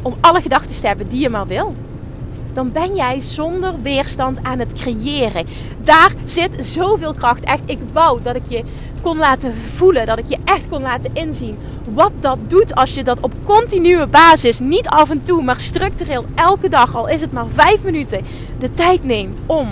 Om 0.02 0.14
alle 0.22 0.42
gedachten 0.42 0.80
te 0.80 0.88
hebben 0.88 1.08
die 1.08 1.22
je 1.22 1.30
maar 1.30 1.48
wil 1.48 1.76
dan 2.56 2.72
ben 2.72 2.96
jij 2.96 3.20
zonder 3.20 3.82
weerstand 3.82 4.40
aan 4.44 4.60
het 4.60 4.74
creëren. 4.74 5.46
Daar 5.84 6.14
zit 6.26 6.66
zoveel 6.66 7.14
kracht. 7.14 7.44
Echt, 7.44 7.62
ik 7.66 7.80
wou 7.94 8.20
dat 8.24 8.36
ik 8.36 8.44
je 8.48 8.64
kon 9.02 9.18
laten 9.18 9.54
voelen, 9.76 10.06
dat 10.06 10.18
ik 10.18 10.28
je 10.28 10.38
echt 10.46 10.70
kon 10.70 10.82
laten 10.82 11.10
inzien 11.14 11.58
wat 11.94 12.12
dat 12.20 12.38
doet 12.48 12.76
als 12.76 12.94
je 12.94 13.04
dat 13.04 13.20
op 13.20 13.34
continue 13.44 14.08
basis, 14.08 14.60
niet 14.60 14.88
af 14.88 15.10
en 15.10 15.24
toe, 15.24 15.44
maar 15.44 15.60
structureel 15.60 16.26
elke 16.36 16.70
dag, 16.70 16.96
al 16.96 17.08
is 17.08 17.22
het 17.22 17.32
maar 17.32 17.48
vijf 17.54 17.84
minuten, 17.84 18.22
de 18.60 18.74
tijd 18.74 19.04
neemt 19.04 19.42
om 19.46 19.68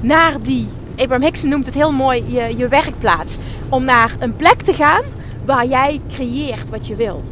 naar 0.00 0.42
die, 0.42 0.68
Abraham 0.96 1.22
Hicks 1.22 1.42
noemt 1.42 1.66
het 1.66 1.74
heel 1.74 1.92
mooi, 1.92 2.24
je, 2.26 2.56
je 2.56 2.68
werkplaats, 2.68 3.36
om 3.68 3.84
naar 3.84 4.14
een 4.18 4.36
plek 4.36 4.62
te 4.62 4.72
gaan 4.72 5.02
waar 5.44 5.66
jij 5.66 6.00
creëert 6.08 6.70
wat 6.70 6.86
je 6.86 6.94
wil. 6.94 7.22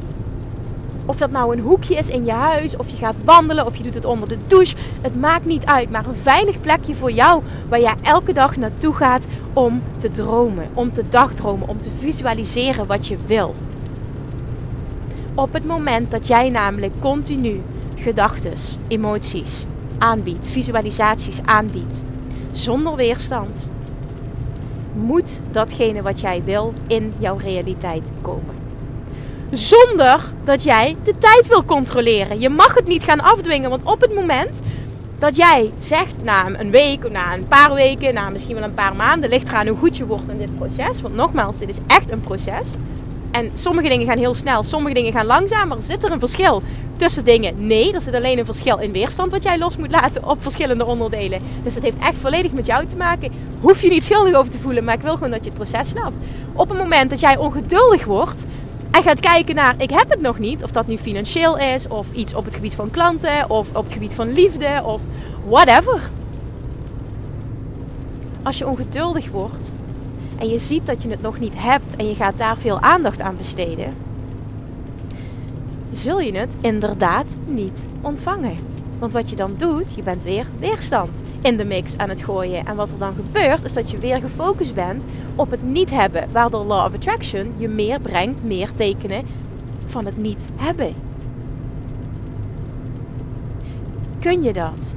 Of 1.10 1.16
dat 1.16 1.30
nou 1.30 1.52
een 1.52 1.62
hoekje 1.62 1.94
is 1.94 2.08
in 2.08 2.24
je 2.24 2.32
huis, 2.32 2.76
of 2.76 2.88
je 2.88 2.96
gaat 2.96 3.16
wandelen, 3.24 3.66
of 3.66 3.76
je 3.76 3.82
doet 3.82 3.94
het 3.94 4.04
onder 4.04 4.28
de 4.28 4.36
douche. 4.46 4.76
Het 5.00 5.20
maakt 5.20 5.44
niet 5.44 5.64
uit, 5.64 5.90
maar 5.90 6.06
een 6.06 6.16
veilig 6.16 6.60
plekje 6.60 6.94
voor 6.94 7.10
jou 7.10 7.42
waar 7.68 7.80
jij 7.80 7.94
elke 8.02 8.32
dag 8.32 8.56
naartoe 8.56 8.94
gaat 8.94 9.26
om 9.52 9.82
te 9.98 10.10
dromen, 10.10 10.68
om 10.74 10.92
te 10.92 11.08
dagdromen, 11.08 11.68
om 11.68 11.80
te 11.80 11.90
visualiseren 11.98 12.86
wat 12.86 13.06
je 13.06 13.16
wil. 13.26 13.54
Op 15.34 15.52
het 15.52 15.66
moment 15.66 16.10
dat 16.10 16.26
jij 16.26 16.48
namelijk 16.48 16.92
continu 17.00 17.62
gedachten, 17.96 18.52
emoties 18.88 19.66
aanbiedt, 19.98 20.48
visualisaties 20.48 21.40
aanbiedt, 21.44 22.02
zonder 22.52 22.96
weerstand, 22.96 23.68
moet 24.94 25.40
datgene 25.50 26.02
wat 26.02 26.20
jij 26.20 26.42
wil 26.44 26.72
in 26.86 27.12
jouw 27.18 27.36
realiteit 27.36 28.12
komen. 28.20 28.69
Zonder 29.52 30.20
dat 30.44 30.62
jij 30.62 30.96
de 31.04 31.14
tijd 31.18 31.48
wil 31.48 31.64
controleren. 31.64 32.40
Je 32.40 32.48
mag 32.48 32.74
het 32.74 32.86
niet 32.86 33.04
gaan 33.04 33.20
afdwingen, 33.20 33.70
want 33.70 33.82
op 33.84 34.00
het 34.00 34.14
moment 34.14 34.60
dat 35.18 35.36
jij 35.36 35.70
zegt 35.78 36.14
na 36.22 36.46
een 36.46 36.70
week, 36.70 37.10
na 37.10 37.34
een 37.34 37.48
paar 37.48 37.74
weken, 37.74 38.14
na 38.14 38.28
misschien 38.28 38.54
wel 38.54 38.64
een 38.64 38.74
paar 38.74 38.96
maanden, 38.96 39.30
ligt 39.30 39.48
eraan 39.48 39.66
hoe 39.66 39.78
goed 39.78 39.96
je 39.96 40.06
wordt 40.06 40.28
in 40.28 40.38
dit 40.38 40.58
proces. 40.58 41.00
Want 41.00 41.14
nogmaals, 41.14 41.58
dit 41.58 41.68
is 41.68 41.78
echt 41.86 42.10
een 42.10 42.20
proces. 42.20 42.68
En 43.30 43.50
sommige 43.54 43.88
dingen 43.88 44.06
gaan 44.06 44.18
heel 44.18 44.34
snel, 44.34 44.62
sommige 44.62 44.94
dingen 44.94 45.12
gaan 45.12 45.26
langzamer. 45.26 45.82
Zit 45.82 46.04
er 46.04 46.12
een 46.12 46.18
verschil 46.18 46.62
tussen 46.96 47.24
dingen? 47.24 47.66
Nee, 47.66 47.92
er 47.92 48.00
zit 48.00 48.14
alleen 48.14 48.38
een 48.38 48.44
verschil 48.44 48.78
in 48.78 48.92
weerstand 48.92 49.30
wat 49.30 49.42
jij 49.42 49.58
los 49.58 49.76
moet 49.76 49.90
laten 49.90 50.28
op 50.28 50.42
verschillende 50.42 50.84
onderdelen. 50.84 51.40
Dus 51.62 51.74
het 51.74 51.82
heeft 51.82 51.98
echt 51.98 52.16
volledig 52.16 52.52
met 52.52 52.66
jou 52.66 52.86
te 52.86 52.96
maken. 52.96 53.32
Hoef 53.60 53.82
je 53.82 53.88
niet 53.88 54.04
schuldig 54.04 54.34
over 54.34 54.50
te 54.50 54.58
voelen, 54.58 54.84
maar 54.84 54.94
ik 54.94 55.02
wil 55.02 55.14
gewoon 55.14 55.30
dat 55.30 55.44
je 55.44 55.50
het 55.50 55.58
proces 55.58 55.88
snapt. 55.88 56.16
Op 56.52 56.68
het 56.68 56.78
moment 56.78 57.10
dat 57.10 57.20
jij 57.20 57.36
ongeduldig 57.36 58.04
wordt 58.04 58.44
en 58.90 59.02
gaat 59.02 59.20
kijken 59.20 59.54
naar 59.54 59.74
ik 59.78 59.90
heb 59.90 60.10
het 60.10 60.20
nog 60.20 60.38
niet, 60.38 60.62
of 60.62 60.70
dat 60.70 60.86
nu 60.86 60.96
financieel 60.96 61.58
is, 61.58 61.88
of 61.88 62.12
iets 62.12 62.34
op 62.34 62.44
het 62.44 62.54
gebied 62.54 62.74
van 62.74 62.90
klanten, 62.90 63.50
of 63.50 63.68
op 63.74 63.84
het 63.84 63.92
gebied 63.92 64.14
van 64.14 64.32
liefde, 64.32 64.82
of 64.84 65.00
whatever. 65.48 66.10
Als 68.42 68.58
je 68.58 68.68
ongeduldig 68.68 69.30
wordt, 69.30 69.74
en 70.38 70.48
je 70.48 70.58
ziet 70.58 70.86
dat 70.86 71.02
je 71.02 71.10
het 71.10 71.22
nog 71.22 71.38
niet 71.38 71.54
hebt 71.56 71.96
en 71.96 72.08
je 72.08 72.14
gaat 72.14 72.38
daar 72.38 72.58
veel 72.58 72.80
aandacht 72.80 73.20
aan 73.20 73.36
besteden, 73.36 73.94
zul 75.92 76.20
je 76.20 76.38
het 76.38 76.56
inderdaad 76.60 77.36
niet 77.46 77.86
ontvangen. 78.00 78.56
Want 79.00 79.12
wat 79.12 79.30
je 79.30 79.36
dan 79.36 79.54
doet, 79.56 79.94
je 79.94 80.02
bent 80.02 80.24
weer 80.24 80.46
weerstand 80.58 81.22
in 81.42 81.56
de 81.56 81.64
mix 81.64 81.96
aan 81.96 82.08
het 82.08 82.24
gooien. 82.24 82.66
En 82.66 82.76
wat 82.76 82.92
er 82.92 82.98
dan 82.98 83.14
gebeurt, 83.14 83.64
is 83.64 83.72
dat 83.72 83.90
je 83.90 83.98
weer 83.98 84.20
gefocust 84.20 84.74
bent 84.74 85.02
op 85.34 85.50
het 85.50 85.62
niet 85.62 85.90
hebben. 85.90 86.28
Waardoor 86.32 86.64
Law 86.64 86.86
of 86.86 86.94
Attraction 86.94 87.52
je 87.56 87.68
meer 87.68 88.00
brengt, 88.00 88.42
meer 88.42 88.72
tekenen 88.72 89.24
van 89.86 90.04
het 90.04 90.16
niet 90.16 90.48
hebben. 90.56 90.94
Kun 94.18 94.42
je 94.42 94.52
dat? 94.52 94.94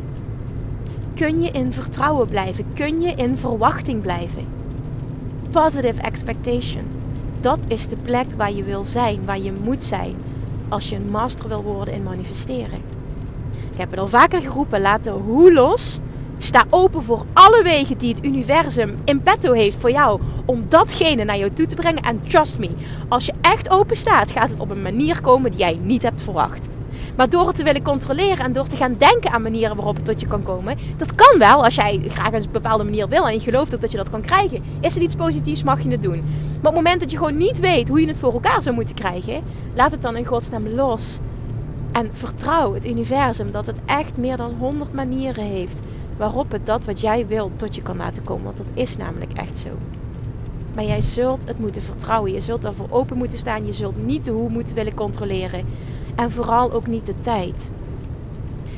Kun 1.15 1.41
je 1.41 1.51
in 1.51 1.73
vertrouwen 1.73 2.27
blijven? 2.27 2.65
Kun 2.73 3.01
je 3.01 3.13
in 3.15 3.37
verwachting 3.37 4.01
blijven? 4.01 4.53
positive 5.53 6.01
expectation. 6.01 6.83
Dat 7.41 7.59
is 7.67 7.87
de 7.87 7.95
plek 7.95 8.25
waar 8.37 8.51
je 8.51 8.63
wil 8.63 8.83
zijn, 8.83 9.25
waar 9.25 9.39
je 9.39 9.53
moet 9.63 9.83
zijn 9.83 10.15
als 10.69 10.89
je 10.89 10.95
een 10.95 11.09
master 11.09 11.47
wil 11.47 11.63
worden 11.63 11.93
in 11.93 12.03
manifesteren. 12.03 12.79
Ik 13.73 13.79
heb 13.79 13.89
het 13.89 13.99
al 13.99 14.07
vaker 14.07 14.41
geroepen, 14.41 14.81
laat 14.81 15.07
hoe 15.07 15.53
los. 15.53 15.99
Sta 16.37 16.63
open 16.69 17.03
voor 17.03 17.25
alle 17.33 17.63
wegen 17.63 17.97
die 17.97 18.13
het 18.13 18.25
universum 18.25 18.95
in 19.05 19.21
petto 19.21 19.51
heeft 19.51 19.77
voor 19.79 19.91
jou 19.91 20.21
om 20.45 20.65
datgene 20.69 21.23
naar 21.23 21.37
jou 21.37 21.53
toe 21.53 21.65
te 21.65 21.75
brengen. 21.75 22.03
En 22.03 22.21
trust 22.21 22.57
me, 22.57 22.69
als 23.09 23.25
je 23.25 23.33
echt 23.41 23.69
open 23.69 23.95
staat, 23.95 24.31
gaat 24.31 24.49
het 24.49 24.59
op 24.59 24.69
een 24.69 24.81
manier 24.81 25.21
komen 25.21 25.51
die 25.51 25.59
jij 25.59 25.79
niet 25.81 26.01
hebt 26.01 26.21
verwacht. 26.21 26.67
Maar 27.15 27.29
door 27.29 27.47
het 27.47 27.55
te 27.55 27.63
willen 27.63 27.83
controleren 27.83 28.45
en 28.45 28.53
door 28.53 28.67
te 28.67 28.75
gaan 28.75 28.95
denken 28.97 29.31
aan 29.31 29.41
manieren 29.41 29.75
waarop 29.75 29.95
het 29.95 30.05
tot 30.05 30.19
je 30.19 30.27
kan 30.27 30.43
komen. 30.43 30.77
Dat 30.97 31.15
kan 31.15 31.39
wel 31.39 31.63
als 31.63 31.75
jij 31.75 32.01
graag 32.07 32.33
een 32.33 32.45
bepaalde 32.51 32.83
manier 32.83 33.07
wil 33.07 33.27
en 33.27 33.33
je 33.33 33.39
gelooft 33.39 33.75
ook 33.75 33.81
dat 33.81 33.91
je 33.91 33.97
dat 33.97 34.09
kan 34.09 34.21
krijgen. 34.21 34.63
Is 34.79 34.93
het 34.93 35.03
iets 35.03 35.15
positiefs, 35.15 35.63
mag 35.63 35.83
je 35.83 35.89
het 35.89 36.01
doen. 36.01 36.21
Maar 36.21 36.71
op 36.71 36.75
het 36.77 36.83
moment 36.83 36.99
dat 36.99 37.11
je 37.11 37.17
gewoon 37.17 37.37
niet 37.37 37.59
weet 37.59 37.89
hoe 37.89 38.01
je 38.01 38.07
het 38.07 38.19
voor 38.19 38.33
elkaar 38.33 38.61
zou 38.61 38.75
moeten 38.75 38.95
krijgen, 38.95 39.43
laat 39.75 39.91
het 39.91 40.01
dan 40.01 40.17
in 40.17 40.25
godsnaam 40.25 40.67
los. 40.67 41.19
En 41.93 42.09
vertrouw 42.11 42.73
het 42.73 42.85
universum 42.85 43.51
dat 43.51 43.65
het 43.65 43.77
echt 43.85 44.17
meer 44.17 44.37
dan 44.37 44.55
100 44.59 44.93
manieren 44.93 45.43
heeft 45.43 45.81
waarop 46.17 46.51
het 46.51 46.65
dat 46.65 46.85
wat 46.85 47.01
jij 47.01 47.27
wil 47.27 47.51
tot 47.55 47.75
je 47.75 47.81
kan 47.81 47.97
laten 47.97 48.23
komen. 48.23 48.43
Want 48.43 48.57
dat 48.57 48.69
is 48.73 48.97
namelijk 48.97 49.33
echt 49.33 49.59
zo. 49.59 49.69
Maar 50.75 50.83
jij 50.83 51.01
zult 51.01 51.47
het 51.47 51.59
moeten 51.59 51.81
vertrouwen. 51.81 52.33
Je 52.33 52.39
zult 52.39 52.65
ervoor 52.65 52.87
open 52.89 53.17
moeten 53.17 53.37
staan. 53.37 53.65
Je 53.65 53.71
zult 53.71 54.05
niet 54.05 54.25
de 54.25 54.31
hoe 54.31 54.49
moeten 54.49 54.75
willen 54.75 54.93
controleren. 54.93 55.65
En 56.15 56.31
vooral 56.31 56.71
ook 56.71 56.87
niet 56.87 57.05
de 57.05 57.19
tijd. 57.19 57.71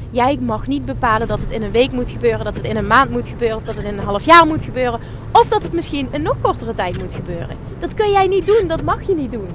Jij 0.09 0.37
mag 0.41 0.67
niet 0.67 0.85
bepalen 0.85 1.27
dat 1.27 1.41
het 1.41 1.51
in 1.51 1.63
een 1.63 1.71
week 1.71 1.91
moet 1.91 2.09
gebeuren, 2.09 2.45
dat 2.45 2.55
het 2.55 2.65
in 2.65 2.77
een 2.77 2.87
maand 2.87 3.09
moet 3.09 3.27
gebeuren, 3.27 3.57
of 3.57 3.63
dat 3.63 3.75
het 3.75 3.85
in 3.85 3.97
een 3.97 4.05
half 4.05 4.25
jaar 4.25 4.45
moet 4.45 4.63
gebeuren, 4.63 4.99
of 5.31 5.49
dat 5.49 5.63
het 5.63 5.73
misschien 5.73 6.07
een 6.11 6.21
nog 6.21 6.35
kortere 6.41 6.73
tijd 6.73 6.97
moet 7.01 7.15
gebeuren. 7.15 7.57
Dat 7.79 7.93
kun 7.93 8.11
jij 8.11 8.27
niet 8.27 8.45
doen, 8.45 8.67
dat 8.67 8.83
mag 8.83 9.07
je 9.07 9.15
niet 9.15 9.31
doen. 9.31 9.47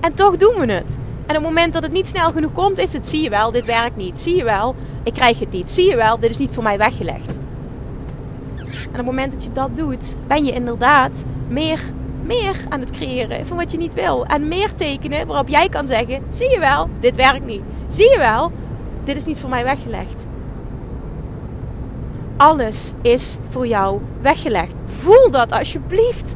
En 0.00 0.14
toch 0.14 0.36
doen 0.36 0.54
we 0.54 0.72
het. 0.72 0.96
En 1.26 1.36
op 1.36 1.42
het 1.42 1.42
moment 1.42 1.72
dat 1.72 1.82
het 1.82 1.92
niet 1.92 2.06
snel 2.06 2.32
genoeg 2.32 2.52
komt, 2.52 2.78
is 2.78 2.92
het: 2.92 3.06
zie 3.06 3.22
je 3.22 3.30
wel, 3.30 3.50
dit 3.50 3.66
werkt 3.66 3.96
niet. 3.96 4.18
Zie 4.18 4.36
je 4.36 4.44
wel, 4.44 4.74
ik 5.02 5.12
krijg 5.12 5.38
het 5.38 5.50
niet. 5.50 5.70
Zie 5.70 5.88
je 5.88 5.96
wel, 5.96 6.18
dit 6.18 6.30
is 6.30 6.38
niet 6.38 6.50
voor 6.50 6.62
mij 6.62 6.78
weggelegd. 6.78 7.38
En 8.58 8.90
op 8.90 8.96
het 8.96 9.04
moment 9.04 9.32
dat 9.32 9.44
je 9.44 9.52
dat 9.52 9.76
doet, 9.76 10.16
ben 10.26 10.44
je 10.44 10.52
inderdaad 10.52 11.24
meer 11.48 11.80
meer 12.24 12.56
aan 12.68 12.80
het 12.80 12.90
creëren 12.90 13.46
van 13.46 13.56
wat 13.56 13.70
je 13.70 13.78
niet 13.78 13.94
wil. 13.94 14.26
En 14.26 14.48
meer 14.48 14.74
tekenen 14.74 15.26
waarop 15.26 15.48
jij 15.48 15.68
kan 15.68 15.86
zeggen: 15.86 16.22
zie 16.28 16.50
je 16.50 16.58
wel, 16.58 16.88
dit 17.00 17.16
werkt 17.16 17.46
niet. 17.46 17.62
Zie 17.86 18.10
je 18.10 18.18
wel, 18.18 18.52
dit 19.04 19.16
is 19.16 19.24
niet 19.24 19.38
voor 19.38 19.50
mij 19.50 19.64
weggelegd. 19.64 20.26
Alles 22.36 22.92
is 23.02 23.38
voor 23.48 23.66
jou 23.66 24.00
weggelegd. 24.20 24.74
Voel 24.86 25.30
dat 25.30 25.52
alsjeblieft. 25.52 26.34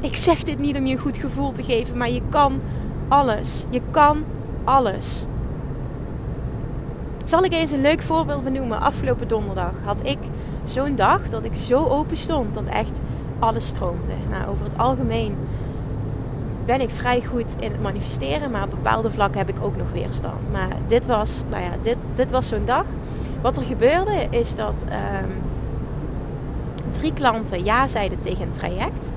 Ik 0.00 0.16
zeg 0.16 0.42
dit 0.42 0.58
niet 0.58 0.76
om 0.76 0.86
je 0.86 0.92
een 0.92 1.00
goed 1.00 1.16
gevoel 1.16 1.52
te 1.52 1.62
geven, 1.62 1.96
maar 1.96 2.10
je 2.10 2.22
kan 2.28 2.60
alles. 3.08 3.64
Je 3.70 3.80
kan 3.90 4.24
alles. 4.64 5.24
Zal 7.24 7.44
ik 7.44 7.52
eens 7.52 7.70
een 7.70 7.80
leuk 7.80 8.02
voorbeeld 8.02 8.42
benoemen? 8.42 8.80
Afgelopen 8.80 9.28
donderdag 9.28 9.72
had 9.84 10.04
ik 10.04 10.18
zo'n 10.64 10.94
dag 10.94 11.28
dat 11.28 11.44
ik 11.44 11.54
zo 11.54 11.84
open 11.84 12.16
stond 12.16 12.54
dat 12.54 12.64
echt 12.64 13.00
alles 13.38 13.66
stroomde. 13.66 14.12
Nou, 14.30 14.48
over 14.48 14.64
het 14.64 14.78
algemeen 14.78 15.36
ben 16.64 16.80
ik 16.80 16.90
vrij 16.90 17.22
goed 17.22 17.54
in 17.58 17.70
het 17.70 17.82
manifesteren, 17.82 18.50
maar 18.50 18.62
op 18.62 18.70
bepaalde 18.70 19.10
vlakken 19.10 19.38
heb 19.38 19.48
ik 19.48 19.62
ook 19.62 19.76
nog 19.76 19.92
weerstand. 19.92 20.52
Maar 20.52 20.68
dit 20.86 21.06
was, 21.06 21.42
nou 21.48 21.62
ja, 21.62 21.70
dit, 21.82 21.96
dit 22.14 22.30
was 22.30 22.48
zo'n 22.48 22.64
dag. 22.64 22.84
Wat 23.40 23.56
er 23.56 23.62
gebeurde 23.62 24.26
is 24.30 24.54
dat 24.54 24.84
ehm, 24.88 25.30
drie 26.90 27.12
klanten 27.12 27.64
ja 27.64 27.88
zeiden 27.88 28.20
tegen 28.20 28.46
een 28.46 28.52
traject. 28.52 29.12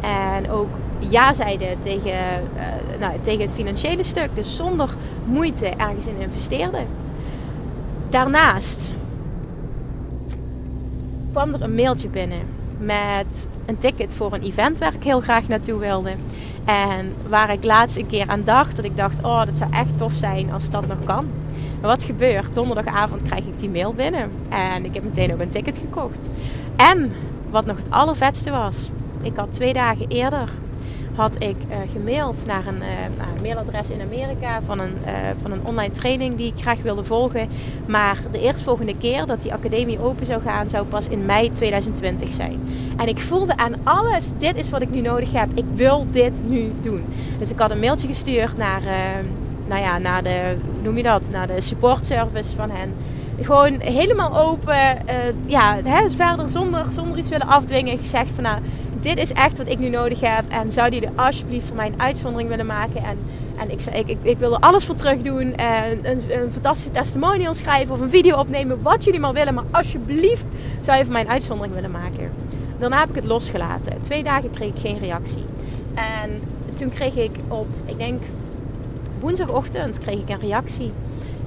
En 0.00 0.50
ook 0.50 0.70
ja 0.98 1.32
zeiden 1.32 1.80
tegen, 1.80 2.10
uh, 2.10 3.00
nou, 3.00 3.12
tegen 3.22 3.40
het 3.40 3.52
financiële 3.52 4.02
stuk. 4.02 4.28
Dus 4.34 4.56
zonder 4.56 4.94
moeite 5.24 5.66
ergens 5.66 6.06
in 6.06 6.20
investeerden. 6.20 6.86
Daarnaast 8.08 8.92
kwam 11.32 11.54
er 11.54 11.62
een 11.62 11.74
mailtje 11.74 12.08
binnen 12.08 12.40
met 12.78 13.46
een 13.66 13.78
ticket 13.78 14.14
voor 14.14 14.32
een 14.32 14.42
event 14.42 14.78
waar 14.78 14.94
ik 14.94 15.02
heel 15.02 15.20
graag 15.20 15.48
naartoe 15.48 15.78
wilde. 15.78 16.10
En 16.64 17.14
waar 17.28 17.52
ik 17.52 17.64
laatst 17.64 17.96
een 17.96 18.06
keer 18.06 18.28
aan 18.28 18.44
dacht, 18.44 18.76
dat 18.76 18.84
ik 18.84 18.96
dacht, 18.96 19.22
oh, 19.22 19.44
dat 19.44 19.56
zou 19.56 19.72
echt 19.72 19.98
tof 19.98 20.12
zijn 20.12 20.52
als 20.52 20.70
dat 20.70 20.86
nog 20.86 21.04
kan. 21.04 21.26
Maar 21.80 21.90
wat 21.90 22.04
gebeurt? 22.04 22.54
Donderdagavond 22.54 23.22
krijg 23.22 23.44
ik 23.44 23.58
die 23.58 23.70
mail 23.70 23.92
binnen 23.92 24.30
en 24.48 24.84
ik 24.84 24.94
heb 24.94 25.04
meteen 25.04 25.32
ook 25.32 25.40
een 25.40 25.50
ticket 25.50 25.78
gekocht. 25.78 26.28
En 26.76 27.12
wat 27.50 27.66
nog 27.66 27.76
het 27.76 27.90
allervetste 27.90 28.50
was, 28.50 28.90
ik 29.22 29.36
had 29.36 29.52
twee 29.52 29.72
dagen 29.72 30.08
eerder 30.08 30.48
had 31.16 31.34
ik 31.42 31.56
uh, 31.68 31.76
gemaild 31.92 32.46
naar 32.46 32.66
een, 32.66 32.76
uh, 32.76 33.04
een, 33.04 33.42
mailadres 33.42 33.90
in 33.90 34.00
Amerika 34.00 34.60
van 34.62 34.78
een, 34.78 34.94
uh, 35.06 35.12
van 35.42 35.52
een 35.52 35.60
online 35.62 35.92
training 35.92 36.36
die 36.36 36.52
ik 36.52 36.60
graag 36.60 36.82
wilde 36.82 37.04
volgen. 37.04 37.48
Maar 37.86 38.18
de 38.32 38.40
eerstvolgende 38.40 38.96
keer 38.96 39.26
dat 39.26 39.42
die 39.42 39.52
academie 39.52 40.00
open 40.00 40.26
zou 40.26 40.42
gaan, 40.42 40.68
zou 40.68 40.86
pas 40.86 41.08
in 41.08 41.26
mei 41.26 41.52
2020 41.52 42.32
zijn. 42.32 42.60
En 42.96 43.08
ik 43.08 43.18
voelde 43.18 43.56
aan 43.56 43.74
alles, 43.84 44.26
dit 44.38 44.56
is 44.56 44.70
wat 44.70 44.82
ik 44.82 44.90
nu 44.90 45.00
nodig 45.00 45.32
heb. 45.32 45.48
Ik 45.54 45.64
wil 45.74 46.06
dit 46.10 46.40
nu 46.46 46.72
doen. 46.80 47.04
Dus 47.38 47.50
ik 47.50 47.58
had 47.58 47.70
een 47.70 47.80
mailtje 47.80 48.08
gestuurd 48.08 48.56
naar, 48.56 48.82
nou 49.68 49.80
ja, 49.80 49.98
naar 49.98 50.22
de, 50.22 50.56
hoe 50.74 50.82
noem 50.82 50.96
je 50.96 51.02
dat, 51.02 51.30
naar 51.30 51.46
de 51.46 51.60
support 51.60 52.06
service 52.06 52.54
van 52.54 52.70
hen. 52.70 52.94
Gewoon 53.40 53.80
helemaal 53.80 54.38
open, 54.38 54.76
ja, 55.46 55.76
hè, 55.84 56.10
verder 56.10 56.48
zonder, 56.48 56.84
zonder 56.92 57.18
iets 57.18 57.28
willen 57.28 57.46
afdwingen. 57.46 57.98
Gezegd 57.98 58.30
van 58.34 58.42
nou 58.42 58.58
dit 59.06 59.18
is 59.18 59.32
echt 59.32 59.58
wat 59.58 59.68
ik 59.68 59.78
nu 59.78 59.88
nodig 59.88 60.20
heb. 60.20 60.44
En 60.48 60.72
zou 60.72 60.90
die 60.90 61.00
er 61.00 61.12
alsjeblieft 61.14 61.66
voor 61.66 61.76
mij 61.76 61.86
een 61.86 62.00
uitzondering 62.00 62.48
willen 62.48 62.66
maken. 62.66 63.04
En, 63.04 63.18
en 63.56 63.70
ik, 63.70 63.82
ik, 63.82 64.08
ik, 64.08 64.18
ik 64.22 64.38
wil 64.38 64.52
er 64.52 64.60
alles 64.60 64.84
voor 64.84 64.94
terug 64.94 65.20
doen. 65.20 65.54
En 65.54 66.10
een, 66.10 66.22
een 66.28 66.50
fantastische 66.50 66.90
testimonial 66.90 67.54
schrijven 67.54 67.94
of 67.94 68.00
een 68.00 68.10
video 68.10 68.38
opnemen. 68.38 68.82
Wat 68.82 69.04
jullie 69.04 69.20
maar 69.20 69.32
willen. 69.32 69.54
Maar 69.54 69.64
alsjeblieft 69.70 70.44
zou 70.80 70.98
je 70.98 71.04
voor 71.04 71.12
mij 71.12 71.22
een 71.22 71.30
uitzondering 71.30 71.74
willen 71.74 71.90
maken. 71.90 72.30
Daarna 72.78 73.00
heb 73.00 73.08
ik 73.08 73.14
het 73.14 73.24
losgelaten. 73.24 74.02
Twee 74.02 74.22
dagen 74.22 74.50
kreeg 74.50 74.68
ik 74.68 74.80
geen 74.80 74.98
reactie. 74.98 75.44
En 75.94 76.40
toen 76.74 76.90
kreeg 76.90 77.14
ik 77.16 77.30
op, 77.48 77.68
ik 77.84 77.98
denk 77.98 78.22
woensdagochtend, 79.20 79.98
kreeg 79.98 80.18
ik 80.18 80.28
een 80.28 80.40
reactie. 80.40 80.92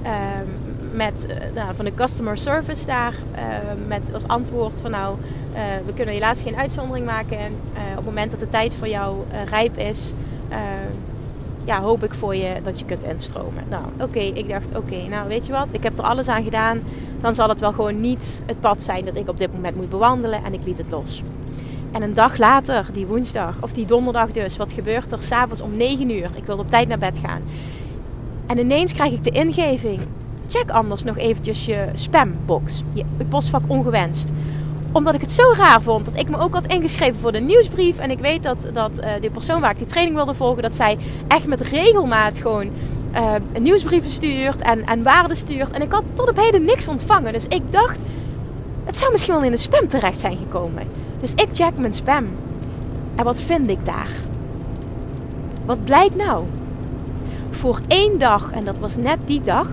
Um, 0.02 0.69
met, 0.92 1.26
uh, 1.28 1.34
nou, 1.54 1.74
van 1.74 1.84
de 1.84 1.94
customer 1.94 2.36
service 2.36 2.86
daar. 2.86 3.14
Uh, 3.34 3.40
met 3.86 4.14
als 4.14 4.26
antwoord 4.26 4.80
van 4.80 4.90
nou, 4.90 5.16
uh, 5.54 5.60
we 5.86 5.94
kunnen 5.94 6.14
helaas 6.14 6.42
geen 6.42 6.56
uitzondering 6.56 7.06
maken. 7.06 7.38
op 7.90 7.96
het 7.96 8.04
moment 8.04 8.30
dat 8.30 8.40
de 8.40 8.48
tijd 8.48 8.74
voor 8.74 8.88
jou 8.88 9.16
rijp 9.50 9.78
is, 9.78 10.12
ja, 11.64 11.80
hoop 11.80 12.04
ik 12.04 12.14
voor 12.14 12.36
je 12.36 12.54
dat 12.62 12.78
je 12.78 12.84
kunt 12.84 13.04
instromen. 13.04 13.64
Nou, 13.68 13.84
oké, 14.00 14.18
ik 14.18 14.48
dacht, 14.48 14.76
oké, 14.76 15.08
nou 15.08 15.28
weet 15.28 15.46
je 15.46 15.52
wat, 15.52 15.66
ik 15.70 15.82
heb 15.82 15.98
er 15.98 16.04
alles 16.04 16.28
aan 16.28 16.42
gedaan. 16.42 16.80
Dan 17.20 17.34
zal 17.34 17.48
het 17.48 17.60
wel 17.60 17.72
gewoon 17.72 18.00
niet 18.00 18.42
het 18.46 18.60
pad 18.60 18.82
zijn 18.82 19.04
dat 19.04 19.16
ik 19.16 19.28
op 19.28 19.38
dit 19.38 19.52
moment 19.52 19.76
moet 19.76 19.90
bewandelen 19.90 20.44
en 20.44 20.52
ik 20.52 20.64
liet 20.64 20.78
het 20.78 20.90
los. 20.90 21.22
En 21.92 22.02
een 22.02 22.14
dag 22.14 22.38
later, 22.38 22.86
die 22.92 23.06
woensdag, 23.06 23.54
of 23.60 23.72
die 23.72 23.86
donderdag 23.86 24.30
dus, 24.30 24.56
wat 24.56 24.72
gebeurt 24.72 25.12
er? 25.12 25.22
S'avonds 25.22 25.60
om 25.60 25.76
9 25.76 26.10
uur. 26.10 26.30
Ik 26.34 26.44
wilde 26.44 26.62
op 26.62 26.70
tijd 26.70 26.88
naar 26.88 26.98
bed 26.98 27.18
gaan. 27.18 27.42
En 28.46 28.58
ineens 28.58 28.92
krijg 28.92 29.12
ik 29.12 29.24
de 29.24 29.30
ingeving. 29.30 30.00
Check 30.50 30.70
anders 30.70 31.02
nog 31.02 31.16
eventjes 31.16 31.64
je 31.64 31.88
spambox. 31.94 32.82
Je 32.92 33.04
postvak 33.28 33.62
ongewenst 33.66 34.32
omdat 34.92 35.14
ik 35.14 35.20
het 35.20 35.32
zo 35.32 35.52
raar 35.56 35.82
vond 35.82 36.04
dat 36.04 36.16
ik 36.16 36.28
me 36.28 36.38
ook 36.38 36.54
had 36.54 36.66
ingeschreven 36.66 37.20
voor 37.20 37.32
de 37.32 37.40
nieuwsbrief. 37.40 37.98
En 37.98 38.10
ik 38.10 38.18
weet 38.18 38.42
dat, 38.42 38.66
dat 38.72 38.98
uh, 38.98 39.06
de 39.20 39.30
persoon 39.30 39.60
waar 39.60 39.70
ik 39.70 39.78
die 39.78 39.86
training 39.86 40.16
wilde 40.16 40.34
volgen, 40.34 40.62
dat 40.62 40.74
zij 40.74 40.98
echt 41.28 41.46
met 41.46 41.60
regelmaat 41.60 42.38
gewoon 42.38 42.70
uh, 43.14 43.34
nieuwsbrieven 43.60 44.10
stuurt 44.10 44.62
en, 44.62 44.86
en 44.86 45.02
waarden 45.02 45.36
stuurt. 45.36 45.70
En 45.70 45.82
ik 45.82 45.92
had 45.92 46.02
tot 46.14 46.28
op 46.28 46.36
heden 46.36 46.64
niks 46.64 46.88
ontvangen. 46.88 47.32
Dus 47.32 47.46
ik 47.46 47.72
dacht, 47.72 47.98
het 48.84 48.96
zou 48.96 49.10
misschien 49.12 49.34
wel 49.34 49.42
in 49.42 49.50
de 49.50 49.56
spam 49.56 49.88
terecht 49.88 50.20
zijn 50.20 50.36
gekomen. 50.36 50.82
Dus 51.20 51.32
ik 51.32 51.48
check 51.52 51.78
mijn 51.78 51.94
spam. 51.94 52.26
En 53.14 53.24
wat 53.24 53.40
vind 53.40 53.70
ik 53.70 53.84
daar? 53.84 54.10
Wat 55.64 55.84
blijkt 55.84 56.16
nou? 56.16 56.44
Voor 57.50 57.78
één 57.86 58.18
dag, 58.18 58.50
en 58.52 58.64
dat 58.64 58.78
was 58.78 58.96
net 58.96 59.18
die 59.24 59.42
dag, 59.44 59.68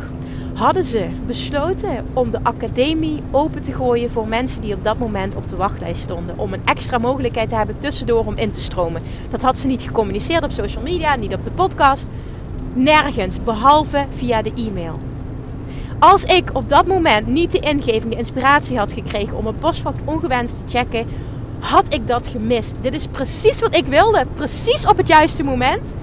hadden 0.57 0.83
ze 0.83 1.07
besloten 1.25 2.05
om 2.13 2.31
de 2.31 2.39
academie 2.43 3.21
open 3.31 3.61
te 3.61 3.73
gooien 3.73 4.11
voor 4.11 4.27
mensen 4.27 4.61
die 4.61 4.73
op 4.73 4.83
dat 4.83 4.97
moment 4.97 5.35
op 5.35 5.47
de 5.47 5.55
wachtlijst 5.55 6.01
stonden. 6.01 6.39
Om 6.39 6.53
een 6.53 6.65
extra 6.65 6.97
mogelijkheid 6.97 7.49
te 7.49 7.55
hebben 7.55 7.79
tussendoor 7.79 8.25
om 8.25 8.37
in 8.37 8.51
te 8.51 8.59
stromen. 8.59 9.01
Dat 9.29 9.41
had 9.41 9.57
ze 9.57 9.67
niet 9.67 9.81
gecommuniceerd 9.81 10.43
op 10.43 10.51
social 10.51 10.83
media, 10.83 11.15
niet 11.15 11.33
op 11.33 11.43
de 11.43 11.51
podcast. 11.51 12.09
Nergens, 12.73 13.43
behalve 13.43 14.05
via 14.09 14.41
de 14.41 14.51
e-mail. 14.55 14.99
Als 15.99 16.23
ik 16.23 16.49
op 16.53 16.69
dat 16.69 16.87
moment 16.87 17.27
niet 17.27 17.51
de 17.51 17.59
ingeving, 17.59 18.11
de 18.11 18.19
inspiratie 18.19 18.77
had 18.77 18.93
gekregen 18.93 19.37
om 19.37 19.47
een 19.47 19.57
postvak 19.57 19.95
ongewenst 20.05 20.57
te 20.57 20.77
checken, 20.77 21.05
had 21.59 21.93
ik 21.93 22.07
dat 22.07 22.27
gemist. 22.27 22.77
Dit 22.81 22.93
is 22.93 23.07
precies 23.07 23.59
wat 23.59 23.75
ik 23.75 23.85
wilde. 23.85 24.25
Precies 24.33 24.85
op 24.85 24.97
het 24.97 25.07
juiste 25.07 25.43
moment 25.43 25.95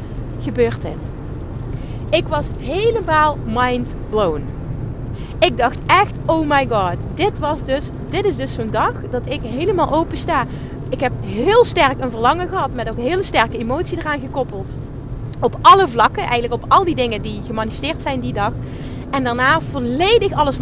gebeurt 0.42 0.82
dit. 0.82 1.23
Ik 2.14 2.28
was 2.28 2.48
helemaal 2.58 3.38
mind 3.46 3.94
blown. 4.10 4.44
Ik 5.38 5.58
dacht 5.58 5.78
echt, 5.86 6.16
oh 6.26 6.48
my 6.48 6.66
god, 6.70 6.96
dit, 7.14 7.38
was 7.38 7.64
dus, 7.64 7.88
dit 8.08 8.24
is 8.24 8.36
dus 8.36 8.54
zo'n 8.54 8.70
dag 8.70 8.92
dat 9.10 9.22
ik 9.28 9.40
helemaal 9.42 9.92
open 9.92 10.16
sta. 10.16 10.46
Ik 10.88 11.00
heb 11.00 11.12
heel 11.24 11.64
sterk 11.64 12.00
een 12.00 12.10
verlangen 12.10 12.48
gehad, 12.48 12.72
met 12.72 12.90
ook 12.90 12.96
hele 12.96 13.22
sterke 13.22 13.58
emotie 13.58 13.98
eraan 13.98 14.20
gekoppeld. 14.20 14.76
Op 15.40 15.58
alle 15.60 15.88
vlakken, 15.88 16.22
eigenlijk 16.22 16.52
op 16.52 16.64
al 16.68 16.84
die 16.84 16.94
dingen 16.94 17.22
die 17.22 17.40
gemanifesteerd 17.46 18.02
zijn 18.02 18.20
die 18.20 18.32
dag. 18.32 18.52
En 19.10 19.24
daarna 19.24 19.60
volledig 19.60 20.32
alles 20.32 20.58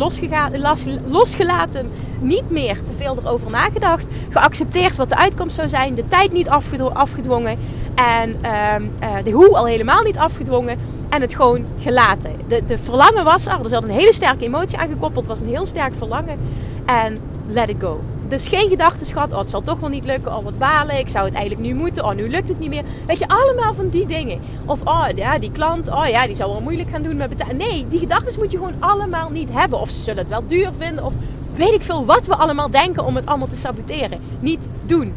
losgelaten. 1.09 1.91
Niet 2.21 2.51
meer 2.51 2.83
te 2.83 2.93
veel 2.97 3.17
erover 3.17 3.51
nagedacht. 3.51 4.07
Geaccepteerd 4.31 4.97
wat 4.97 5.09
de 5.09 5.17
uitkomst 5.17 5.57
zou 5.57 5.69
zijn. 5.69 5.95
De 5.95 6.05
tijd 6.05 6.33
niet 6.33 6.49
afgedwongen. 6.93 7.59
En 7.95 8.37
ehm, 8.41 8.83
eh, 8.99 9.25
de 9.25 9.31
hoe 9.31 9.57
al 9.57 9.67
helemaal 9.67 10.03
niet 10.03 10.19
afgedwongen. 10.19 10.79
En 11.13 11.21
het 11.21 11.35
gewoon 11.35 11.65
gelaten. 11.79 12.33
De, 12.49 12.65
de 12.65 12.79
verlangen 12.79 13.25
was 13.25 13.47
er. 13.47 13.61
Er 13.63 13.69
zat 13.69 13.83
een 13.83 13.91
hele 13.91 14.13
sterke 14.13 14.45
emotie 14.45 14.79
aan 14.79 14.89
gekoppeld. 14.89 15.27
Het 15.27 15.39
was 15.39 15.41
een 15.41 15.55
heel 15.55 15.67
sterk 15.67 15.95
verlangen. 15.95 16.39
En 16.85 17.19
let 17.47 17.69
it 17.69 17.77
go. 17.81 18.01
Dus 18.29 18.49
geen 18.49 18.69
gedachten 18.69 19.07
gehad. 19.07 19.33
Oh, 19.33 19.39
het 19.39 19.51
zal 19.51 19.63
toch 19.63 19.81
wel 19.81 19.89
niet 19.89 20.05
lukken. 20.05 20.37
Oh, 20.37 20.45
wat 20.45 20.59
balen. 20.59 20.99
Ik 20.99 21.09
zou 21.09 21.25
het 21.25 21.35
eigenlijk 21.35 21.67
nu 21.67 21.75
moeten. 21.75 22.05
Oh, 22.05 22.15
nu 22.15 22.29
lukt 22.29 22.49
het 22.49 22.59
niet 22.59 22.69
meer. 22.69 22.83
Weet 23.07 23.19
je, 23.19 23.29
allemaal 23.29 23.75
van 23.75 23.89
die 23.89 24.07
dingen. 24.07 24.41
Of, 24.67 24.81
oh 24.85 25.07
ja, 25.15 25.39
die 25.39 25.53
klant. 25.53 25.89
Oh 25.89 26.07
ja, 26.07 26.27
die 26.27 26.35
zal 26.35 26.49
wel 26.49 26.61
moeilijk 26.61 26.91
gaan 26.91 27.03
doen 27.03 27.17
met 27.17 27.29
betalen. 27.29 27.57
Nee, 27.57 27.87
die 27.89 27.99
gedachten 27.99 28.35
moet 28.39 28.51
je 28.51 28.57
gewoon 28.57 28.77
allemaal 28.79 29.31
niet 29.31 29.49
hebben. 29.53 29.81
Of 29.81 29.91
ze 29.91 30.01
zullen 30.01 30.21
het 30.21 30.31
wel 30.31 30.47
duur 30.47 30.71
vinden. 30.79 31.05
Of 31.05 31.13
weet 31.55 31.73
ik 31.73 31.83
veel 31.83 32.05
wat 32.05 32.27
we 32.27 32.37
allemaal 32.37 32.71
denken 32.71 33.05
om 33.05 33.17
het 33.17 33.27
allemaal 33.27 33.49
te 33.49 33.57
saboteren. 33.57 34.21
Niet 34.41 34.69
doen. 34.87 35.15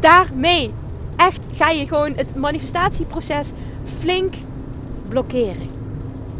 Daarmee 0.00 0.72
echt 1.16 1.40
ga 1.54 1.70
je 1.70 1.86
gewoon 1.86 2.12
het 2.16 2.36
manifestatieproces 2.36 3.52
flink 3.98 4.34
blokkeren. 5.08 5.68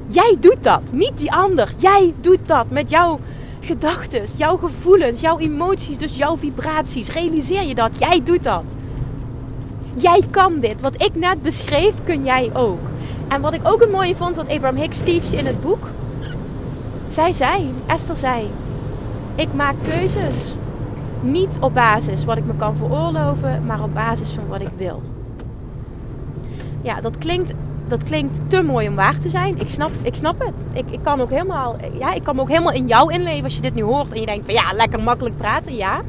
Jij 0.07 0.37
doet 0.41 0.65
dat, 0.65 0.83
niet 0.93 1.13
die 1.15 1.33
ander. 1.33 1.73
Jij 1.77 2.15
doet 2.21 2.47
dat 2.47 2.71
met 2.71 2.91
jouw 2.91 3.19
gedachten, 3.61 4.23
jouw 4.37 4.57
gevoelens, 4.57 5.21
jouw 5.21 5.39
emoties, 5.39 5.99
dus 5.99 6.17
jouw 6.17 6.37
vibraties. 6.37 7.13
Realiseer 7.13 7.63
je 7.67 7.75
dat? 7.75 7.99
Jij 7.99 8.21
doet 8.25 8.45
dat. 8.45 8.65
Jij 9.95 10.23
kan 10.31 10.59
dit. 10.59 10.81
Wat 10.81 11.03
ik 11.03 11.15
net 11.15 11.43
beschreef, 11.43 11.95
kun 12.05 12.25
jij 12.25 12.51
ook. 12.55 12.81
En 13.29 13.41
wat 13.41 13.55
ik 13.55 13.61
ook 13.65 13.83
een 13.83 13.91
mooie 13.91 14.17
vond, 14.17 14.37
wat 14.37 14.49
Abraham 14.49 14.77
Hicks 14.77 14.99
teacht 14.99 15.33
in 15.33 15.47
het 15.47 15.61
boek. 15.61 15.87
Zij 17.07 17.33
zei, 17.33 17.75
Esther 17.87 18.17
zei, 18.17 18.51
ik 19.35 19.55
maak 19.55 19.75
keuzes. 19.89 20.55
Niet 21.21 21.57
op 21.61 21.75
basis 21.75 22.25
wat 22.25 22.37
ik 22.37 22.45
me 22.45 22.57
kan 22.57 22.77
veroorloven, 22.77 23.67
maar 23.67 23.83
op 23.83 23.95
basis 23.95 24.31
van 24.31 24.47
wat 24.49 24.61
ik 24.61 24.71
wil. 24.77 25.03
Ja, 26.83 27.01
dat 27.01 27.19
klinkt, 27.19 27.53
dat 27.89 28.03
klinkt 28.03 28.41
te 28.47 28.63
mooi 28.63 28.89
om 28.89 28.95
waar 28.95 29.19
te 29.19 29.31
zijn. 29.31 29.61
Ik 29.61 29.69
snap, 29.69 29.91
ik 30.03 30.15
snap 30.15 30.39
het. 30.39 30.63
Ik, 30.73 30.85
ik, 30.91 30.99
kan 31.03 31.21
ook 31.21 31.31
helemaal, 31.31 31.77
ja, 31.99 32.13
ik 32.13 32.25
kan 32.25 32.35
me 32.35 32.41
ook 32.41 32.49
helemaal 32.49 32.73
in 32.73 32.87
jou 32.87 33.13
inleven 33.13 33.45
als 33.45 33.55
je 33.55 33.61
dit 33.61 33.75
nu 33.75 33.83
hoort. 33.83 34.13
En 34.13 34.21
je 34.21 34.27
denkt 34.27 34.45
van 34.45 34.55
ja, 34.55 34.73
lekker 34.75 35.03
makkelijk 35.03 35.37
praten, 35.37 35.77
ja. 35.77 36.01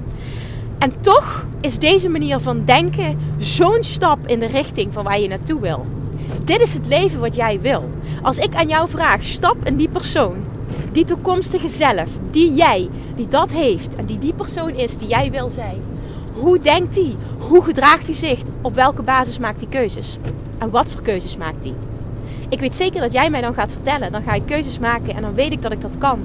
En 0.80 1.02
toch 1.02 1.46
is 1.62 1.80
deze 1.80 2.10
manier 2.10 2.40
van 2.40 2.66
denken 2.66 3.20
zo'n 3.38 3.84
stap 3.84 4.28
in 4.28 4.40
de 4.40 4.48
richting 4.48 4.94
van 4.94 5.04
waar 5.04 5.20
je 5.20 5.28
naartoe 5.28 5.60
wil. 5.60 5.86
Dit 6.44 6.62
is 6.62 6.74
het 6.74 6.86
leven 6.86 7.20
wat 7.20 7.36
jij 7.36 7.60
wil. 7.62 7.90
Als 8.22 8.38
ik 8.38 8.56
aan 8.56 8.68
jou 8.68 8.90
vraag, 8.90 9.24
stap 9.24 9.58
in 9.64 9.76
die 9.76 9.90
persoon 9.90 10.50
die 10.92 11.06
toekomstige 11.06 11.68
zelf, 11.68 12.10
die 12.32 12.54
jij, 12.54 12.90
die 13.16 13.28
dat 13.28 13.52
heeft 13.52 13.96
en 13.96 14.06
die 14.06 14.18
die 14.18 14.34
persoon 14.34 14.70
is 14.70 14.98
die 14.98 15.08
jij 15.08 15.32
wil 15.32 15.50
zijn. 15.50 15.82
Hoe 16.40 16.60
denkt 16.60 16.96
hij? 16.96 17.16
Hoe 17.38 17.64
gedraagt 17.64 18.06
hij 18.06 18.16
zich? 18.16 18.40
Op 18.62 18.76
welke 18.76 19.02
basis 19.02 19.40
maakt 19.40 19.62
hij 19.62 19.70
keuzes? 19.70 20.18
En 20.58 20.70
wat 20.70 20.90
voor 20.90 21.02
keuzes 21.02 21.38
maakt 21.38 21.64
hij? 21.64 21.74
Ik 22.50 22.60
weet 22.60 22.76
zeker 22.76 23.02
dat 23.02 23.14
jij 23.14 23.30
mij 23.30 23.42
dan 23.42 23.54
gaat 23.54 23.72
vertellen. 23.72 24.12
Dan 24.12 24.22
ga 24.22 24.34
ik 24.34 24.46
keuzes 24.46 24.80
maken 24.80 25.16
en 25.16 25.22
dan 25.22 25.34
weet 25.34 25.52
ik 25.52 25.62
dat 25.62 25.72
ik 25.72 25.82
dat 25.82 25.98
kan. 25.98 26.20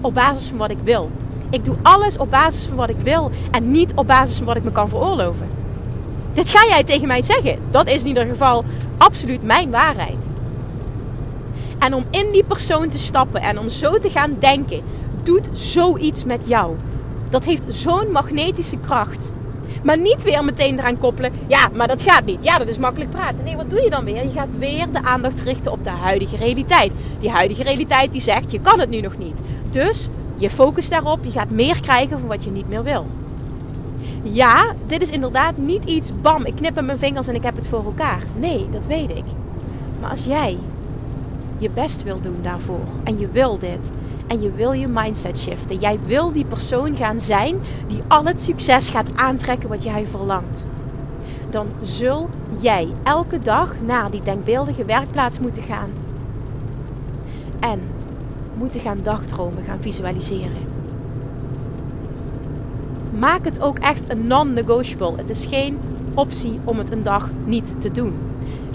Op 0.00 0.14
basis 0.14 0.46
van 0.46 0.56
wat 0.56 0.70
ik 0.70 0.78
wil. 0.84 1.10
Ik 1.50 1.64
doe 1.64 1.76
alles 1.82 2.18
op 2.18 2.30
basis 2.30 2.64
van 2.64 2.76
wat 2.76 2.88
ik 2.88 2.98
wil 3.02 3.30
en 3.50 3.70
niet 3.70 3.92
op 3.94 4.06
basis 4.06 4.36
van 4.36 4.46
wat 4.46 4.56
ik 4.56 4.64
me 4.64 4.72
kan 4.72 4.88
veroorloven. 4.88 5.48
Dit 6.32 6.50
ga 6.50 6.66
jij 6.68 6.84
tegen 6.84 7.06
mij 7.06 7.22
zeggen. 7.22 7.58
Dat 7.70 7.88
is 7.88 8.00
in 8.00 8.08
ieder 8.08 8.26
geval 8.26 8.64
absoluut 8.98 9.42
mijn 9.42 9.70
waarheid. 9.70 10.30
En 11.78 11.94
om 11.94 12.04
in 12.10 12.30
die 12.32 12.44
persoon 12.44 12.88
te 12.88 12.98
stappen 12.98 13.40
en 13.40 13.58
om 13.58 13.68
zo 13.68 13.98
te 13.98 14.10
gaan 14.10 14.36
denken, 14.38 14.82
doet 15.22 15.48
zoiets 15.52 16.24
met 16.24 16.48
jou. 16.48 16.76
Dat 17.28 17.44
heeft 17.44 17.64
zo'n 17.68 18.12
magnetische 18.12 18.76
kracht. 18.76 19.30
Maar 19.82 19.98
niet 19.98 20.22
weer 20.22 20.44
meteen 20.44 20.78
eraan 20.78 20.98
koppelen. 20.98 21.32
Ja, 21.46 21.68
maar 21.74 21.88
dat 21.88 22.02
gaat 22.02 22.24
niet. 22.24 22.38
Ja, 22.40 22.58
dat 22.58 22.68
is 22.68 22.78
makkelijk 22.78 23.10
praten. 23.10 23.44
Nee, 23.44 23.56
wat 23.56 23.70
doe 23.70 23.82
je 23.82 23.90
dan 23.90 24.04
weer? 24.04 24.22
Je 24.22 24.30
gaat 24.30 24.58
weer 24.58 24.86
de 24.92 25.02
aandacht 25.02 25.40
richten 25.40 25.72
op 25.72 25.84
de 25.84 25.90
huidige 25.90 26.36
realiteit. 26.36 26.92
Die 27.18 27.30
huidige 27.30 27.62
realiteit 27.62 28.12
die 28.12 28.20
zegt, 28.20 28.50
je 28.50 28.60
kan 28.60 28.80
het 28.80 28.90
nu 28.90 29.00
nog 29.00 29.18
niet. 29.18 29.40
Dus 29.70 30.08
je 30.36 30.50
focust 30.50 30.90
daarop. 30.90 31.24
Je 31.24 31.30
gaat 31.30 31.50
meer 31.50 31.80
krijgen 31.80 32.18
van 32.18 32.28
wat 32.28 32.44
je 32.44 32.50
niet 32.50 32.68
meer 32.68 32.82
wil. 32.82 33.06
Ja, 34.22 34.74
dit 34.86 35.02
is 35.02 35.10
inderdaad 35.10 35.56
niet 35.56 35.84
iets, 35.84 36.10
bam, 36.22 36.44
ik 36.44 36.56
knip 36.56 36.74
met 36.74 36.86
mijn 36.86 36.98
vingers 36.98 37.26
en 37.26 37.34
ik 37.34 37.42
heb 37.42 37.56
het 37.56 37.68
voor 37.68 37.84
elkaar. 37.84 38.22
Nee, 38.36 38.66
dat 38.70 38.86
weet 38.86 39.10
ik. 39.10 39.24
Maar 40.00 40.10
als 40.10 40.24
jij 40.24 40.58
je 41.58 41.70
best 41.70 42.02
wil 42.02 42.20
doen 42.20 42.38
daarvoor. 42.42 42.84
En 43.04 43.18
je 43.18 43.28
wil 43.28 43.58
dit. 43.58 43.90
En 44.26 44.42
je 44.42 44.52
wil 44.52 44.72
je 44.72 44.88
mindset 44.88 45.38
shiften. 45.38 45.76
Jij 45.78 45.98
wil 46.06 46.32
die 46.32 46.44
persoon 46.44 46.96
gaan 46.96 47.20
zijn 47.20 47.58
die 47.86 48.00
al 48.08 48.24
het 48.24 48.42
succes 48.42 48.88
gaat 48.88 49.08
aantrekken 49.14 49.68
wat 49.68 49.82
jij 49.82 50.06
verlangt. 50.06 50.66
Dan 51.50 51.66
zul 51.80 52.28
jij 52.60 52.88
elke 53.02 53.38
dag 53.38 53.74
naar 53.84 54.10
die 54.10 54.22
denkbeeldige 54.22 54.84
werkplaats 54.84 55.40
moeten 55.40 55.62
gaan. 55.62 55.90
En 57.60 57.80
moeten 58.54 58.80
gaan 58.80 59.00
dagdromen, 59.02 59.62
gaan 59.62 59.80
visualiseren. 59.80 60.74
Maak 63.18 63.44
het 63.44 63.60
ook 63.60 63.78
echt 63.78 64.10
een 64.10 64.26
non-negotiable. 64.26 65.16
Het 65.16 65.30
is 65.30 65.46
geen 65.46 65.78
optie 66.14 66.60
om 66.64 66.78
het 66.78 66.92
een 66.92 67.02
dag 67.02 67.30
niet 67.44 67.80
te 67.80 67.90
doen 67.90 68.14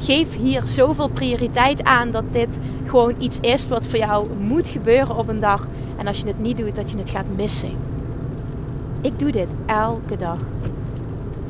geef 0.02 0.38
hier 0.38 0.62
zoveel 0.66 1.08
prioriteit 1.08 1.84
aan 1.84 2.12
dat 2.12 2.24
dit 2.32 2.60
gewoon 2.86 3.16
iets 3.18 3.40
is 3.40 3.68
wat 3.68 3.88
voor 3.88 4.00
jou 4.00 4.28
moet 4.40 4.68
gebeuren 4.68 5.16
op 5.16 5.28
een 5.28 5.40
dag. 5.40 5.68
En 5.98 6.08
als 6.08 6.20
je 6.20 6.28
het 6.28 6.40
niet 6.40 6.58
doet, 6.58 6.76
dat 6.76 6.92
je 6.92 6.98
het 6.98 7.10
gaat 7.10 7.36
missen. 7.36 7.72
Ik 9.02 9.20
doe 9.20 9.32
dit 9.32 9.54
elke 9.66 10.16
dag. 10.18 10.38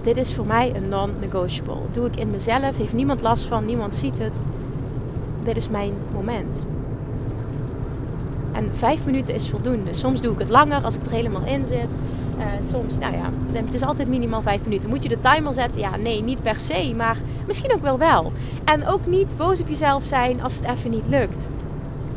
Dit 0.02 0.18
is 0.18 0.34
voor 0.34 0.46
mij 0.46 0.76
een 0.76 0.90
non-negotiable. 0.90 1.82
Doe 1.92 2.06
ik 2.06 2.16
in 2.16 2.30
mezelf, 2.30 2.78
heeft 2.78 2.94
niemand 2.94 3.22
last 3.22 3.46
van, 3.46 3.66
niemand 3.66 3.96
ziet 3.96 4.20
het. 4.20 4.42
Dit 5.44 5.58
is 5.58 5.70
mijn 5.70 5.94
moment. 6.14 6.66
En 8.52 8.70
vijf 8.72 9.06
minuten 9.06 9.34
is 9.34 9.50
voldoende. 9.50 9.94
Soms 9.94 10.22
doe 10.22 10.34
ik 10.34 10.40
het 10.40 10.50
langer 10.50 10.84
als 10.84 10.96
ik 10.96 11.02
er 11.02 11.12
helemaal 11.12 11.46
in 11.46 11.66
zit. 11.66 11.88
Uh, 12.42 12.70
soms, 12.72 12.98
nou 12.98 13.14
ja, 13.14 13.30
het 13.54 13.74
is 13.74 13.82
altijd 13.84 14.08
minimaal 14.08 14.42
5 14.42 14.64
minuten. 14.64 14.90
Moet 14.90 15.04
je 15.04 15.10
de 15.10 15.20
timer 15.20 15.54
zetten? 15.54 15.82
Ja, 15.82 15.96
nee, 15.96 16.24
niet 16.24 16.42
per 16.42 16.56
se, 16.56 16.94
maar 16.96 17.18
misschien 17.48 17.74
ook 17.74 17.82
wel 17.82 17.98
wel. 17.98 18.32
En 18.64 18.88
ook 18.88 19.06
niet 19.06 19.38
boos 19.38 19.62
op 19.62 19.68
jezelf 19.68 20.04
zijn 20.04 20.44
als 20.44 20.56
het 20.56 20.66
even 20.66 20.92
niet 20.92 21.08
lukt. 21.08 21.50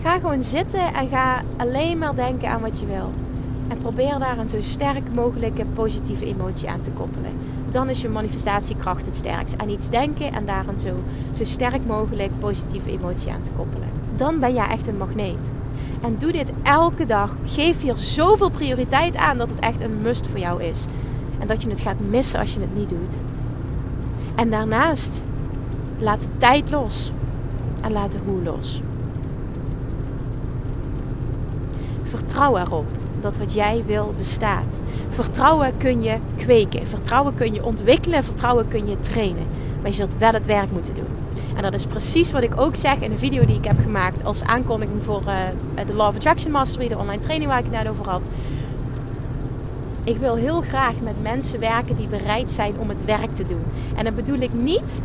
Ga 0.02 0.18
gewoon 0.18 0.42
zitten 0.42 0.94
en 0.94 1.08
ga 1.08 1.42
alleen 1.56 1.98
maar 1.98 2.14
denken 2.14 2.48
aan 2.48 2.60
wat 2.60 2.80
je 2.80 2.86
wil. 2.86 3.10
En 3.68 3.78
probeer 3.78 4.18
daar 4.18 4.38
een 4.38 4.48
zo 4.48 4.60
sterk 4.60 5.14
mogelijke 5.14 5.64
positieve 5.64 6.26
emotie 6.26 6.68
aan 6.68 6.80
te 6.80 6.90
koppelen. 6.90 7.32
Dan 7.70 7.88
is 7.88 8.00
je 8.00 8.08
manifestatiekracht 8.08 9.06
het 9.06 9.16
sterkst. 9.16 9.58
Aan 9.58 9.68
iets 9.68 9.90
denken 9.90 10.32
en 10.32 10.46
daar 10.46 10.68
een 10.68 10.80
zo, 10.80 10.94
zo 11.36 11.44
sterk 11.44 11.86
mogelijk 11.86 12.30
positieve 12.38 12.90
emotie 12.90 13.32
aan 13.32 13.42
te 13.42 13.50
koppelen. 13.56 13.88
Dan 14.16 14.38
ben 14.38 14.54
jij 14.54 14.68
echt 14.68 14.86
een 14.86 14.96
magneet. 14.96 15.50
En 16.04 16.16
doe 16.18 16.32
dit 16.32 16.52
elke 16.62 17.06
dag. 17.06 17.30
Geef 17.44 17.82
hier 17.82 17.96
zoveel 17.96 18.50
prioriteit 18.50 19.16
aan 19.16 19.38
dat 19.38 19.50
het 19.50 19.58
echt 19.58 19.82
een 19.82 20.02
must 20.02 20.26
voor 20.26 20.38
jou 20.38 20.62
is. 20.62 20.84
En 21.38 21.46
dat 21.46 21.62
je 21.62 21.68
het 21.68 21.80
gaat 21.80 22.00
missen 22.08 22.40
als 22.40 22.54
je 22.54 22.60
het 22.60 22.74
niet 22.74 22.88
doet. 22.88 23.16
En 24.34 24.50
daarnaast, 24.50 25.22
laat 25.98 26.20
de 26.20 26.26
tijd 26.38 26.70
los. 26.70 27.12
En 27.82 27.92
laat 27.92 28.12
de 28.12 28.18
hoe 28.24 28.42
los. 28.42 28.80
Vertrouw 32.02 32.56
erop 32.56 32.86
dat 33.20 33.36
wat 33.36 33.54
jij 33.54 33.82
wil 33.86 34.14
bestaat. 34.16 34.80
Vertrouwen 35.10 35.76
kun 35.76 36.02
je 36.02 36.18
kweken. 36.36 36.86
Vertrouwen 36.86 37.34
kun 37.34 37.54
je 37.54 37.64
ontwikkelen. 37.64 38.24
Vertrouwen 38.24 38.68
kun 38.68 38.86
je 38.86 39.00
trainen. 39.00 39.46
Maar 39.80 39.90
je 39.90 39.96
zult 39.96 40.16
wel 40.18 40.32
het 40.32 40.46
werk 40.46 40.70
moeten 40.70 40.94
doen. 40.94 41.23
En 41.56 41.62
dat 41.62 41.74
is 41.74 41.86
precies 41.86 42.32
wat 42.32 42.42
ik 42.42 42.60
ook 42.60 42.76
zeg 42.76 43.00
in 43.00 43.12
een 43.12 43.18
video 43.18 43.44
die 43.44 43.56
ik 43.56 43.64
heb 43.64 43.78
gemaakt 43.80 44.24
als 44.24 44.42
aankondiging 44.42 45.02
voor 45.02 45.22
uh, 45.26 45.36
de 45.86 45.94
Law 45.94 46.08
of 46.08 46.14
Attraction 46.14 46.52
Mastery, 46.52 46.88
de 46.88 46.98
online 46.98 47.22
training 47.22 47.50
waar 47.50 47.58
ik 47.58 47.64
het 47.64 47.74
net 47.74 47.88
over 47.88 48.08
had. 48.08 48.26
Ik 50.04 50.16
wil 50.16 50.34
heel 50.34 50.60
graag 50.60 51.00
met 51.00 51.22
mensen 51.22 51.60
werken 51.60 51.96
die 51.96 52.08
bereid 52.08 52.50
zijn 52.50 52.74
om 52.78 52.88
het 52.88 53.04
werk 53.04 53.34
te 53.34 53.46
doen. 53.46 53.62
En 53.96 54.04
dat 54.04 54.14
bedoel 54.14 54.38
ik 54.38 54.52
niet 54.52 55.02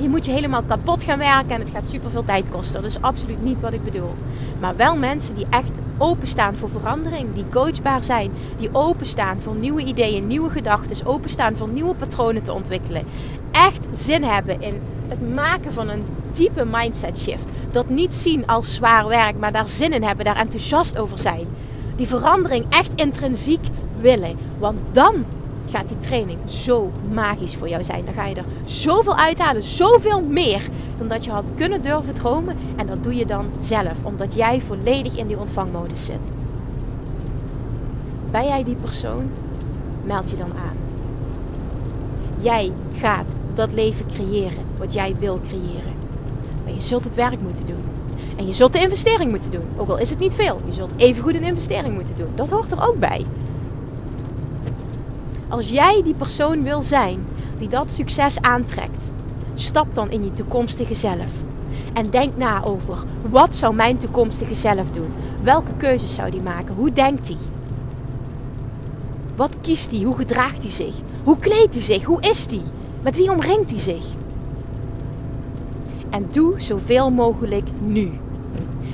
je 0.00 0.08
moet 0.08 0.24
je 0.24 0.32
helemaal 0.32 0.62
kapot 0.62 1.04
gaan 1.04 1.18
werken 1.18 1.50
en 1.50 1.60
het 1.60 1.70
gaat 1.70 1.88
super 1.88 2.10
veel 2.10 2.24
tijd 2.24 2.44
kosten. 2.48 2.82
Dat 2.82 2.90
is 2.90 3.00
absoluut 3.00 3.42
niet 3.42 3.60
wat 3.60 3.72
ik 3.72 3.82
bedoel. 3.82 4.14
Maar 4.60 4.76
wel 4.76 4.96
mensen 4.96 5.34
die 5.34 5.46
echt 5.50 5.70
openstaan 5.98 6.56
voor 6.56 6.68
verandering, 6.68 7.34
die 7.34 7.48
coachbaar 7.50 8.02
zijn, 8.02 8.30
die 8.56 8.68
openstaan 8.72 9.40
voor 9.40 9.54
nieuwe 9.54 9.84
ideeën, 9.84 10.26
nieuwe 10.26 10.50
gedachten, 10.50 11.06
openstaan 11.06 11.56
voor 11.56 11.68
nieuwe 11.68 11.94
patronen 11.94 12.42
te 12.42 12.52
ontwikkelen. 12.52 13.04
Echt 13.50 13.88
zin 13.92 14.22
hebben 14.22 14.62
in 14.62 14.80
het 15.08 15.34
maken 15.34 15.72
van 15.72 15.88
een 15.88 16.04
diepe 16.32 16.64
mindset 16.70 17.18
shift. 17.18 17.48
Dat 17.72 17.88
niet 17.88 18.14
zien 18.14 18.46
als 18.46 18.74
zwaar 18.74 19.06
werk, 19.06 19.38
maar 19.38 19.52
daar 19.52 19.68
zin 19.68 19.92
in 19.92 20.02
hebben, 20.02 20.24
daar 20.24 20.36
enthousiast 20.36 20.98
over 20.98 21.18
zijn. 21.18 21.46
Die 21.96 22.06
verandering 22.06 22.64
echt 22.68 22.92
intrinsiek 22.94 23.66
willen. 24.00 24.36
Want 24.58 24.78
dan 24.92 25.24
gaat 25.70 25.88
die 25.88 25.98
training 25.98 26.38
zo 26.44 26.92
magisch 27.12 27.56
voor 27.56 27.68
jou 27.68 27.84
zijn. 27.84 28.04
Dan 28.04 28.14
ga 28.14 28.26
je 28.26 28.34
er 28.34 28.44
zoveel 28.64 29.16
uithalen, 29.16 29.62
zoveel 29.62 30.20
meer 30.20 30.62
dan 30.98 31.08
dat 31.08 31.24
je 31.24 31.30
had 31.30 31.52
kunnen 31.54 31.82
durven 31.82 32.14
dromen. 32.14 32.56
En 32.76 32.86
dat 32.86 33.02
doe 33.02 33.14
je 33.14 33.26
dan 33.26 33.46
zelf, 33.58 33.94
omdat 34.02 34.34
jij 34.34 34.60
volledig 34.60 35.16
in 35.16 35.26
die 35.26 35.38
ontvangmodus 35.38 36.04
zit. 36.04 36.32
Ben 38.30 38.44
jij 38.44 38.64
die 38.64 38.76
persoon? 38.76 39.30
Meld 40.04 40.30
je 40.30 40.36
dan 40.36 40.52
aan. 40.52 40.76
Jij 42.40 42.72
gaat 42.96 43.34
dat 43.60 43.72
leven 43.72 44.06
creëren 44.06 44.64
wat 44.78 44.92
jij 44.92 45.14
wil 45.18 45.40
creëren. 45.48 45.92
Maar 46.64 46.74
je 46.74 46.80
zult 46.80 47.04
het 47.04 47.14
werk 47.14 47.40
moeten 47.40 47.66
doen. 47.66 47.84
En 48.36 48.46
je 48.46 48.52
zult 48.52 48.72
de 48.72 48.80
investering 48.80 49.30
moeten 49.30 49.50
doen. 49.50 49.64
Ook 49.76 49.88
al 49.88 49.98
is 49.98 50.10
het 50.10 50.18
niet 50.18 50.34
veel. 50.34 50.60
Je 50.64 50.72
zult 50.72 50.90
even 50.96 51.22
goed 51.22 51.34
een 51.34 51.42
investering 51.42 51.94
moeten 51.94 52.16
doen. 52.16 52.28
Dat 52.34 52.50
hoort 52.50 52.72
er 52.72 52.88
ook 52.88 52.98
bij. 52.98 53.24
Als 55.48 55.68
jij 55.68 56.02
die 56.04 56.14
persoon 56.14 56.62
wil 56.62 56.82
zijn 56.82 57.26
die 57.58 57.68
dat 57.68 57.92
succes 57.92 58.40
aantrekt, 58.40 59.10
stap 59.54 59.94
dan 59.94 60.10
in 60.10 60.24
je 60.24 60.32
toekomstige 60.32 60.94
zelf. 60.94 61.32
En 61.92 62.10
denk 62.10 62.36
na 62.36 62.64
over 62.64 62.98
wat 63.30 63.56
zou 63.56 63.74
mijn 63.74 63.98
toekomstige 63.98 64.54
zelf 64.54 64.90
doen? 64.90 65.12
Welke 65.42 65.72
keuzes 65.76 66.14
zou 66.14 66.30
die 66.30 66.40
maken? 66.40 66.74
Hoe 66.74 66.92
denkt 66.92 67.28
hij? 67.28 67.36
Wat 69.36 69.56
kiest 69.60 69.90
hij? 69.90 70.00
Hoe 70.00 70.16
gedraagt 70.16 70.62
hij 70.62 70.70
zich? 70.72 70.94
Hoe 71.24 71.38
kleedt 71.38 71.74
hij 71.74 71.82
zich? 71.82 72.04
Hoe 72.04 72.20
is 72.20 72.46
hij? 72.50 72.62
Met 73.02 73.16
wie 73.16 73.30
omringt 73.30 73.70
hij 73.70 73.80
zich? 73.80 74.04
En 76.10 76.26
doe 76.30 76.60
zoveel 76.60 77.10
mogelijk 77.10 77.68
nu. 77.80 78.10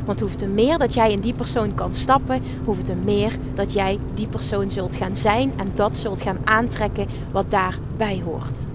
Want 0.05 0.21
hoeft 0.21 0.39
te 0.39 0.47
meer 0.47 0.79
dat 0.79 0.95
jij 0.95 1.13
in 1.13 1.21
die 1.21 1.35
persoon 1.35 1.75
kan 1.75 1.95
stappen, 1.95 2.43
hoeft 2.65 2.85
te 2.85 2.95
meer 2.95 3.33
dat 3.55 3.73
jij 3.73 3.99
die 4.15 4.27
persoon 4.27 4.71
zult 4.71 4.95
gaan 4.95 5.17
zijn 5.17 5.53
en 5.57 5.69
dat 5.75 5.97
zult 5.97 6.23
gaan 6.23 6.39
aantrekken 6.45 7.07
wat 7.33 7.51
daarbij 7.51 8.23
hoort. 8.25 8.67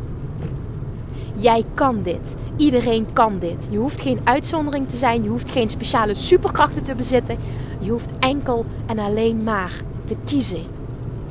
Jij 1.35 1.63
kan 1.73 2.01
dit. 2.03 2.35
Iedereen 2.55 3.13
kan 3.13 3.39
dit. 3.39 3.67
Je 3.69 3.77
hoeft 3.77 4.01
geen 4.01 4.19
uitzondering 4.23 4.89
te 4.89 4.97
zijn. 4.97 5.23
Je 5.23 5.29
hoeft 5.29 5.49
geen 5.49 5.69
speciale 5.69 6.13
superkrachten 6.13 6.83
te 6.83 6.95
bezitten. 6.95 7.37
Je 7.79 7.91
hoeft 7.91 8.09
enkel 8.19 8.65
en 8.85 8.99
alleen 8.99 9.43
maar 9.43 9.73
te 10.05 10.15
kiezen 10.25 10.63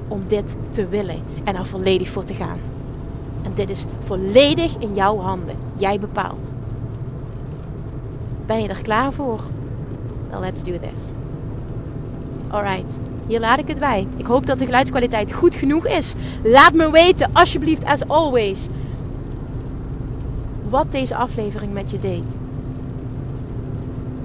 om 0.09 0.23
dit 0.27 0.57
te 0.71 0.89
willen 0.89 1.23
en 1.45 1.57
er 1.57 1.67
volledig 1.67 2.09
voor 2.09 2.25
te 2.25 2.35
gaan. 2.35 2.59
Dit 3.55 3.71
is 3.71 3.85
volledig 3.99 4.77
in 4.79 4.95
jouw 4.95 5.19
handen. 5.19 5.57
Jij 5.77 6.01
bepaalt. 6.01 6.53
Ben 8.47 8.63
je 8.63 8.69
er 8.69 8.83
klaar 8.83 9.13
voor? 9.13 9.41
Well, 10.31 10.41
let's 10.41 10.63
do 10.63 10.73
this. 10.73 11.11
Alright, 12.49 12.99
hier 13.27 13.41
laat 13.41 13.59
ik 13.59 13.69
het 13.69 13.79
bij. 13.79 14.07
Ik 14.17 14.27
hoop 14.27 14.47
dat 14.47 14.59
de 14.59 14.65
geluidskwaliteit 14.65 15.33
goed 15.33 15.55
genoeg 15.55 15.87
is. 15.87 16.15
Laat 16.43 16.75
me 16.75 16.91
weten, 16.91 17.31
alsjeblieft, 17.33 17.85
as 17.85 18.09
always, 18.09 18.67
wat 20.69 20.93
deze 20.93 21.17
aflevering 21.17 21.73
met 21.73 21.91
je 21.91 21.99
deed. 21.99 22.39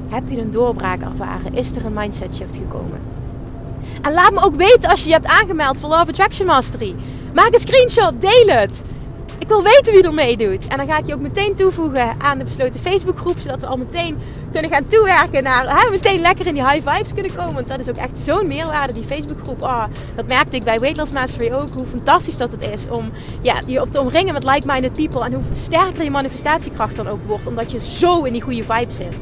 Heb 0.08 0.30
je 0.30 0.42
een 0.42 0.52
doorbraak 0.52 1.02
ervaren? 1.02 1.54
Is 1.54 1.76
er 1.76 1.86
een 1.86 1.94
mindset 1.94 2.36
shift 2.36 2.56
gekomen? 2.56 3.00
En 4.02 4.14
laat 4.14 4.32
me 4.32 4.42
ook 4.42 4.56
weten 4.56 4.90
als 4.90 5.02
je 5.02 5.08
je 5.08 5.14
hebt 5.14 5.28
aangemeld 5.28 5.78
voor 5.78 5.90
Love 5.90 6.08
Attraction 6.08 6.48
Mastery. 6.48 6.96
Maak 7.34 7.54
een 7.54 7.60
screenshot, 7.60 8.22
deel 8.22 8.48
het. 8.48 8.82
Ik 9.46 9.52
wil 9.52 9.64
weten 9.64 9.94
wie 9.94 10.04
er 10.04 10.14
meedoet. 10.14 10.68
En 10.68 10.78
dan 10.78 10.88
ga 10.88 10.98
ik 10.98 11.08
je 11.08 11.14
ook 11.14 11.20
meteen 11.20 11.56
toevoegen 11.56 12.16
aan 12.18 12.38
de 12.38 12.44
besloten 12.44 12.80
Facebookgroep. 12.80 13.38
Zodat 13.40 13.62
we 13.62 13.68
al 13.68 13.78
meteen 13.78 14.18
kunnen 14.52 14.72
gaan 14.72 14.88
toewerken 14.88 15.44
naar 15.44 15.80
hè, 15.80 15.90
meteen 15.90 16.22
lekker 16.22 16.48
in 16.48 16.54
die 16.54 16.68
high 16.68 16.90
vibes 16.90 17.14
kunnen 17.14 17.36
komen. 17.36 17.54
Want 17.54 17.68
dat 17.68 17.80
is 17.80 17.90
ook 17.90 17.96
echt 17.96 18.20
zo'n 18.20 18.48
meerwaarde, 18.48 18.94
die 18.94 19.04
Facebookgroep. 19.04 19.62
Oh, 19.62 19.84
dat 20.16 20.28
merkte 20.28 20.56
ik 20.56 20.64
bij 20.64 20.80
Weight 20.80 20.98
Loss 20.98 21.12
Mastery 21.12 21.52
ook. 21.54 21.74
Hoe 21.74 21.86
fantastisch 21.86 22.38
dat 22.38 22.52
het 22.52 22.62
is 22.62 22.88
om 22.90 23.12
ja, 23.42 23.56
je 23.66 23.82
op 23.82 23.92
te 23.92 24.00
omringen 24.00 24.34
met 24.34 24.44
like-minded 24.44 24.94
people. 24.94 25.26
En 25.26 25.34
hoe 25.34 25.44
sterker 25.54 26.04
je 26.04 26.12
manifestatiekracht 26.12 26.96
dan 26.96 27.08
ook 27.08 27.20
wordt. 27.26 27.48
Omdat 27.48 27.72
je 27.72 27.80
zo 27.80 28.24
in 28.24 28.34
die 28.34 28.42
goede 28.42 28.64
vibe 28.64 28.92
zit. 28.92 29.22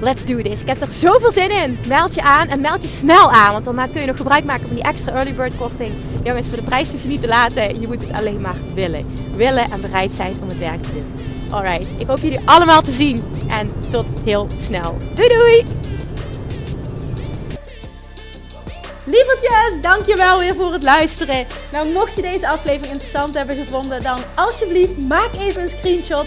Let's 0.00 0.24
do 0.24 0.42
this. 0.42 0.60
Ik 0.60 0.66
heb 0.66 0.80
er 0.80 0.90
zoveel 0.90 1.32
zin 1.32 1.50
in. 1.50 1.78
Meld 1.86 2.14
je 2.14 2.22
aan 2.22 2.48
en 2.48 2.60
meld 2.60 2.82
je 2.82 2.88
snel 2.88 3.30
aan. 3.30 3.52
Want 3.52 3.64
dan 3.64 3.90
kun 3.92 4.00
je 4.00 4.06
nog 4.06 4.16
gebruik 4.16 4.44
maken 4.44 4.66
van 4.66 4.76
die 4.76 4.84
extra 4.84 5.12
early 5.12 5.34
bird 5.34 5.56
korting. 5.56 5.94
Jongens, 6.24 6.48
voor 6.48 6.56
de 6.56 6.62
prijs 6.62 6.92
hoef 6.92 7.02
je 7.02 7.08
niet 7.08 7.20
te 7.20 7.28
laten. 7.28 7.80
Je 7.80 7.86
moet 7.86 8.00
het 8.00 8.12
alleen 8.12 8.40
maar 8.40 8.56
willen. 8.74 9.06
Willen 9.36 9.70
en 9.70 9.80
bereid 9.80 10.12
zijn 10.12 10.34
om 10.42 10.48
het 10.48 10.58
werk 10.58 10.82
te 10.82 10.92
doen. 10.92 11.12
Alright, 11.50 12.00
ik 12.00 12.06
hoop 12.06 12.18
jullie 12.18 12.40
allemaal 12.44 12.82
te 12.82 12.90
zien. 12.90 13.22
En 13.48 13.72
tot 13.90 14.06
heel 14.24 14.46
snel. 14.58 14.96
Doei 15.14 15.28
doei! 15.28 15.64
Lievertjes, 19.04 19.80
dankjewel 19.82 20.38
weer 20.38 20.54
voor 20.54 20.72
het 20.72 20.82
luisteren. 20.82 21.46
Nou, 21.72 21.92
mocht 21.92 22.14
je 22.14 22.22
deze 22.22 22.48
aflevering 22.48 22.92
interessant 22.92 23.34
hebben 23.34 23.56
gevonden, 23.56 24.02
dan 24.02 24.18
alsjeblieft 24.34 24.98
maak 24.98 25.30
even 25.38 25.62
een 25.62 25.68
screenshot 25.68 26.26